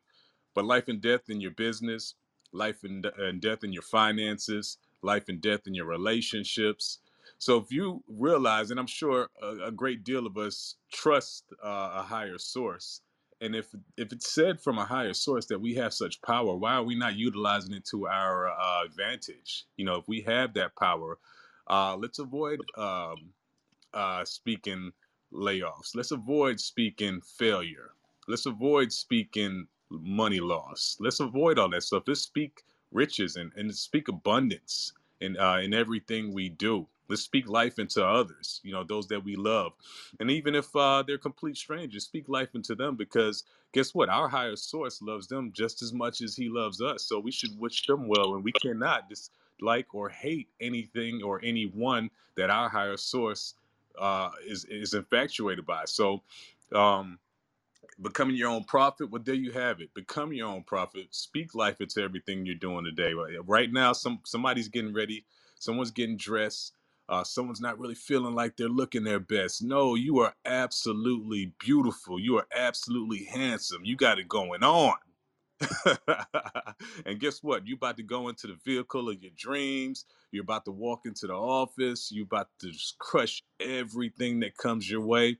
but 0.55 0.65
life 0.65 0.89
and 0.89 1.01
death 1.01 1.29
in 1.29 1.41
your 1.41 1.53
business, 1.53 2.15
life 2.53 2.85
and, 2.85 3.07
and 3.19 3.41
death 3.41 3.65
in 3.65 3.73
your 3.73 3.83
finances, 3.83 4.79
life 5.03 5.29
and 5.29 5.41
death 5.41 5.63
in 5.67 5.75
your 5.75 5.87
relationships. 5.87 6.99
So 7.39 7.57
if 7.59 7.73
you 7.73 8.03
realize, 8.09 8.71
and 8.71 8.79
I'm 8.81 8.87
sure 8.87 9.29
a, 9.43 9.67
a 9.67 9.73
great 9.73 10.05
deal 10.05 10.27
of 10.27 10.37
us 10.37 10.77
trust 10.93 11.45
uh, 11.65 11.93
a 11.97 12.03
higher 12.03 12.39
source, 12.39 13.03
and 13.41 13.55
if 13.57 13.69
if 13.97 14.13
it's 14.13 14.33
said 14.33 14.61
from 14.61 14.79
a 14.79 14.85
higher 14.85 15.15
source 15.15 15.47
that 15.47 15.61
we 15.61 15.75
have 15.77 15.95
such 15.95 16.21
power, 16.23 16.55
why 16.57 16.75
are 16.75 16.83
we 16.83 16.97
not 16.97 17.17
utilizing 17.17 17.75
it 17.75 17.87
to 17.87 18.07
our 18.09 18.49
uh, 18.51 18.85
advantage? 18.85 19.65
You 19.77 19.87
know, 19.87 19.97
if 19.97 20.09
we 20.09 20.21
have 20.23 20.55
that 20.55 20.77
power, 20.77 21.19
uh, 21.69 21.97
let's 21.97 22.19
avoid 22.19 22.61
um, 22.77 23.33
uh, 23.95 24.25
speaking 24.25 24.93
layoffs. 25.33 25.95
Let's 25.95 26.11
avoid 26.11 26.61
speaking 26.61 27.21
failure. 27.21 27.91
Let's 28.29 28.47
avoid 28.47 28.93
speaking 28.93 29.67
money 29.91 30.41
loss. 30.41 30.97
Let's 31.01 31.21
avoid 31.21 31.59
all 31.59 31.69
that 31.71 31.83
stuff. 31.83 32.05
Let's 32.07 32.21
speak 32.21 32.63
riches 32.93 33.37
and, 33.37 33.53
and 33.57 33.75
speak 33.75 34.09
abundance 34.09 34.93
in 35.21 35.37
uh, 35.39 35.57
in 35.57 35.75
everything 35.75 36.33
we 36.33 36.49
do. 36.49 36.87
Let's 37.09 37.23
speak 37.23 37.49
life 37.49 37.81
into 37.81 38.07
others, 38.07 38.61
you 38.63 38.73
know, 38.73 38.85
those 38.85 39.09
that 39.09 39.25
we 39.25 39.35
love. 39.35 39.73
And 40.21 40.31
even 40.31 40.55
if 40.55 40.75
uh, 40.77 41.03
they're 41.05 41.19
complete 41.19 41.57
strangers, 41.57 42.05
speak 42.05 42.29
life 42.29 42.55
into 42.55 42.77
them 42.77 42.95
because 42.95 43.43
guess 43.73 43.93
what? 43.95 44.09
Our 44.09 44.29
higher 44.29 44.55
source 44.55 45.03
loves 45.03 45.27
them 45.27 45.51
just 45.53 45.83
as 45.83 45.93
much 45.93 46.23
as 46.23 46.37
he 46.37 46.49
loves 46.49 46.81
us. 46.81 47.03
So 47.03 47.19
we 47.19 47.33
should 47.33 47.59
wish 47.59 47.85
them 47.87 48.07
well. 48.07 48.35
And 48.37 48.45
we 48.45 48.53
cannot 48.53 49.09
dislike 49.09 49.93
or 49.93 50.09
hate 50.09 50.49
anything 50.61 51.21
or 51.25 51.41
anyone 51.43 52.11
that 52.37 52.49
our 52.49 52.69
higher 52.69 52.97
source 52.97 53.55
uh, 53.99 54.31
is 54.47 54.65
is 54.67 54.95
infatuated 54.95 55.67
by. 55.67 55.85
So, 55.87 56.23
um, 56.73 57.19
becoming 58.01 58.37
your 58.37 58.51
own 58.51 58.65
prophet. 58.65 59.11
Well, 59.11 59.23
there 59.25 59.35
you 59.35 59.53
have 59.53 59.81
it. 59.81 59.93
Become 59.95 60.33
your 60.33 60.49
own 60.49 60.63
prophet. 60.65 61.09
Speak 61.11 61.55
life 61.55 61.81
into 61.81 62.03
everything 62.03 62.47
you're 62.47 62.55
doing 62.55 62.85
today. 62.85 63.13
Right 63.47 63.73
now, 63.73 63.93
some 63.93 64.21
somebody's 64.25 64.69
getting 64.69 64.93
ready. 64.95 65.25
Someone's 65.59 65.91
getting 65.91 66.17
dressed. 66.17 66.73
Uh, 67.09 67.25
someone's 67.25 67.61
not 67.61 67.79
really 67.79 67.97
feeling 67.97 68.37
like 68.37 68.57
they're 68.57 68.69
looking 68.69 69.03
their 69.03 69.19
best. 69.19 69.63
No, 69.63 69.97
you 69.97 70.21
are 70.21 70.33
absolutely 70.45 71.53
beautiful. 71.59 72.21
You 72.21 72.39
are 72.39 72.47
absolutely 72.57 73.25
handsome. 73.25 73.85
You 73.85 73.97
got 73.97 74.21
it 74.21 74.29
going 74.29 74.63
on. 74.63 74.95
and 77.07 77.19
guess 77.21 77.43
what? 77.43 77.67
You 77.67 77.75
about 77.77 77.97
to 77.99 78.03
go 78.03 78.29
into 78.29 78.47
the 78.47 78.59
vehicle 78.65 79.09
of 79.09 79.23
your 79.23 79.33
dreams. 79.37 80.05
You're 80.33 80.45
about 80.45 80.65
to 80.67 80.73
walk 80.73 81.03
into 81.05 81.27
the 81.27 81.35
office. 81.35 82.11
You're 82.13 82.25
about 82.25 82.49
to 82.61 82.71
just 82.71 82.99
crush 82.99 83.43
everything 83.61 84.41
that 84.41 84.57
comes 84.57 84.91
your 84.91 85.03
way. 85.03 85.39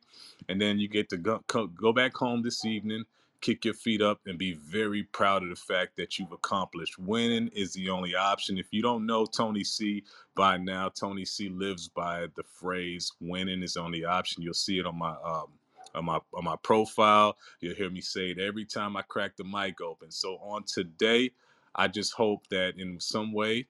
And 0.49 0.61
then 0.61 0.79
you 0.79 0.89
get 0.89 1.09
to 1.11 1.17
go, 1.17 1.41
go 1.49 1.93
back 1.93 2.15
home 2.17 2.43
this 2.43 2.65
evening, 2.65 3.05
kick 3.41 3.65
your 3.65 3.75
feet 3.75 4.03
up 4.03 4.21
and 4.27 4.39
be 4.39 4.55
very 4.55 5.05
proud 5.05 5.43
of 5.43 5.51
the 5.51 5.57
fact 5.57 5.97
that 5.97 6.19
you've 6.19 6.33
accomplished. 6.33 6.99
Winning 6.99 7.49
is 7.55 7.73
the 7.73 7.91
only 7.91 8.15
option. 8.15 8.59
If 8.59 8.69
you 8.73 8.83
don't 8.83 9.07
know 9.07 9.27
Tony 9.27 9.65
C 9.65 10.05
by 10.37 10.59
now, 10.59 10.91
Tony 10.91 11.25
C 11.25 11.49
lives 11.49 11.89
by 11.89 12.27
the 12.37 12.43
phrase 12.43 13.13
"winning 13.21 13.63
is 13.63 13.75
the 13.75 13.83
only 13.83 14.05
option." 14.05 14.43
You'll 14.43 14.55
see 14.55 14.79
it 14.79 14.87
on 14.87 14.99
my 14.99 15.15
um, 15.25 15.49
on 15.95 16.05
my 16.05 16.21
on 16.35 16.45
my 16.45 16.57
profile. 16.63 17.37
You'll 17.61 17.75
hear 17.75 17.91
me 17.91 18.01
say 18.01 18.31
it 18.31 18.39
every 18.39 18.65
time 18.65 18.97
I 18.97 19.03
crack 19.03 19.37
the 19.37 19.45
mic 19.45 19.81
open. 19.81 20.11
So 20.11 20.37
on 20.37 20.65
today, 20.65 21.31
I 21.75 21.89
just 21.89 22.15
hope 22.15 22.47
that 22.49 22.79
in 22.79 23.01
some 23.01 23.33
way 23.33 23.67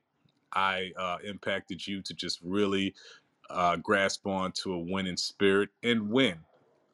I 0.52 0.92
uh, 0.96 1.18
impacted 1.24 1.86
you 1.86 2.02
to 2.02 2.14
just 2.14 2.40
really 2.42 2.94
uh, 3.50 3.76
grasp 3.76 4.26
on 4.26 4.52
to 4.52 4.74
a 4.74 4.78
winning 4.78 5.16
spirit 5.16 5.70
and 5.82 6.10
win. 6.10 6.38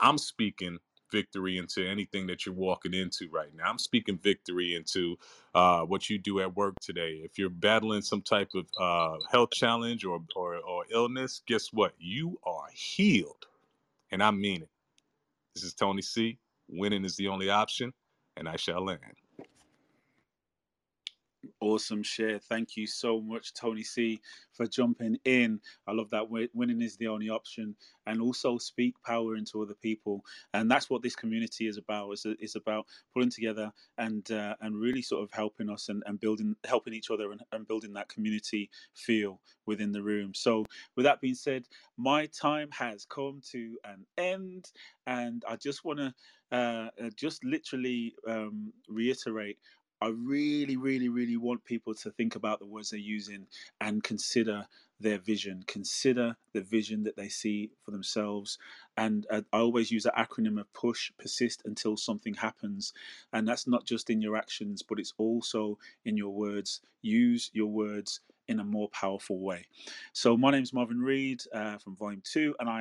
I'm 0.01 0.19
speaking 0.19 0.79
victory 1.11 1.59
into 1.59 1.87
anything 1.89 2.27
that 2.27 2.45
you're 2.45 2.55
walking 2.55 2.93
into 2.93 3.29
right 3.31 3.55
now. 3.57 3.71
I'm 3.71 3.79
speaking 3.79 4.19
victory 4.19 4.75
into 4.75 5.17
uh, 5.55 5.83
what 5.83 6.11
you 6.11 6.19
do 6.19 6.41
at 6.41 6.57
work 6.57 6.75
today. 6.81 7.21
If 7.25 7.39
you're 7.39 7.49
battling 7.49 8.03
some 8.03 8.23
type 8.23 8.51
of 8.55 8.67
uh, 8.79 9.19
health 9.31 9.51
challenge 9.53 10.05
or, 10.05 10.21
or, 10.35 10.57
or 10.57 10.85
illness, 10.91 11.43
guess 11.47 11.73
what? 11.73 11.95
You 11.99 12.39
are 12.45 12.67
healed. 12.75 13.47
And 14.11 14.23
I 14.23 14.31
mean 14.31 14.62
it. 14.62 14.69
This 15.57 15.64
is 15.64 15.73
Tony 15.73 16.03
C. 16.03 16.38
Winning 16.69 17.07
is 17.07 17.16
the 17.16 17.29
only 17.29 17.49
option, 17.49 17.90
and 18.37 18.47
I 18.47 18.57
shall 18.57 18.85
land. 18.85 19.01
Awesome 21.61 22.03
share. 22.03 22.39
Thank 22.39 22.77
you 22.77 22.87
so 22.87 23.21
much, 23.21 23.55
Tony 23.55 23.83
C, 23.83 24.21
for 24.53 24.67
jumping 24.67 25.19
in. 25.25 25.61
I 25.87 25.93
love 25.93 26.11
that 26.11 26.31
winning 26.55 26.83
is 26.83 26.97
the 26.97 27.09
only 27.09 27.31
option, 27.31 27.77
and 28.07 28.21
also 28.23 28.59
speak 28.59 28.95
power 29.05 29.37
into 29.37 29.63
other 29.63 29.75
people. 29.75 30.25
And 30.55 30.71
that's 30.71 30.91
what 30.91 31.03
this 31.03 31.17
community 31.17 31.67
is 31.69 31.79
about. 31.79 32.13
It's, 32.13 32.27
it's 32.27 32.57
about 32.57 32.87
pulling 33.15 33.31
together 33.31 33.73
and 33.99 34.31
uh, 34.31 34.57
and 34.61 34.77
really 34.81 35.03
sort 35.03 35.25
of 35.25 35.33
helping 35.33 35.71
us 35.71 35.89
and, 35.89 36.03
and 36.07 36.21
building, 36.21 36.57
helping 36.67 36.95
each 36.95 37.11
other 37.11 37.33
and, 37.33 37.43
and 37.53 37.69
building 37.69 37.95
that 37.95 38.09
community 38.09 38.71
feel 38.95 39.41
within 39.67 39.93
the 39.93 40.03
room. 40.03 40.35
So, 40.35 40.67
with 40.97 41.05
that 41.07 41.21
being 41.23 41.35
said, 41.37 41.67
my 41.97 42.27
time 42.27 42.71
has 42.73 43.07
come 43.07 43.41
to 43.53 43.79
an 43.85 44.07
end, 44.19 44.71
and 45.07 45.45
I 45.49 45.57
just 45.57 45.85
want 45.85 46.01
to 46.01 46.15
uh, 46.53 46.91
uh, 47.03 47.11
just 47.17 47.45
literally 47.45 48.15
um, 48.29 48.73
reiterate 48.89 49.59
I 50.01 50.09
really, 50.09 50.77
really, 50.77 51.09
really 51.09 51.37
want 51.37 51.65
people 51.65 51.95
to 51.95 52.11
think 52.11 52.37
about 52.37 52.59
the 52.59 52.67
words 52.67 52.91
they're 52.91 53.01
using 53.01 53.47
and 53.81 54.03
consider 54.03 54.67
their 55.01 55.19
vision, 55.19 55.63
consider 55.67 56.37
the 56.53 56.61
vision 56.61 57.05
that 57.05 57.17
they 57.17 57.29
see 57.29 57.71
for 57.83 57.91
themselves. 57.91 58.59
And 58.97 59.27
uh, 59.31 59.43
I 59.53 59.59
always 59.59 59.91
use 59.91 60.05
the 60.05 60.13
acronym 60.17 60.61
of 60.61 60.73
push, 60.73 61.13
persist 61.19 61.63
until 61.65 61.97
something 61.97 62.35
happens. 62.35 62.93
And 63.33 63.47
that's 63.47 63.67
not 63.67 63.85
just 63.85 64.11
in 64.11 64.21
your 64.21 64.37
actions, 64.37 64.83
but 64.83 64.99
it's 64.99 65.15
also 65.19 65.79
in 66.05 66.17
your 66.17 66.33
words. 66.33 66.81
Use 67.03 67.51
your 67.53 67.69
words 67.69 68.21
in 68.49 68.61
a 68.61 68.65
more 68.65 68.89
powerful 68.91 69.39
way. 69.41 69.65
So, 70.13 70.37
my 70.37 70.51
name 70.51 70.63
is 70.63 70.73
Marvin 70.73 71.01
Reed 71.01 71.43
uh, 71.53 71.79
from 71.79 71.97
Volume 71.97 72.23
2, 72.25 72.57
and 72.61 72.69
I. 72.69 72.81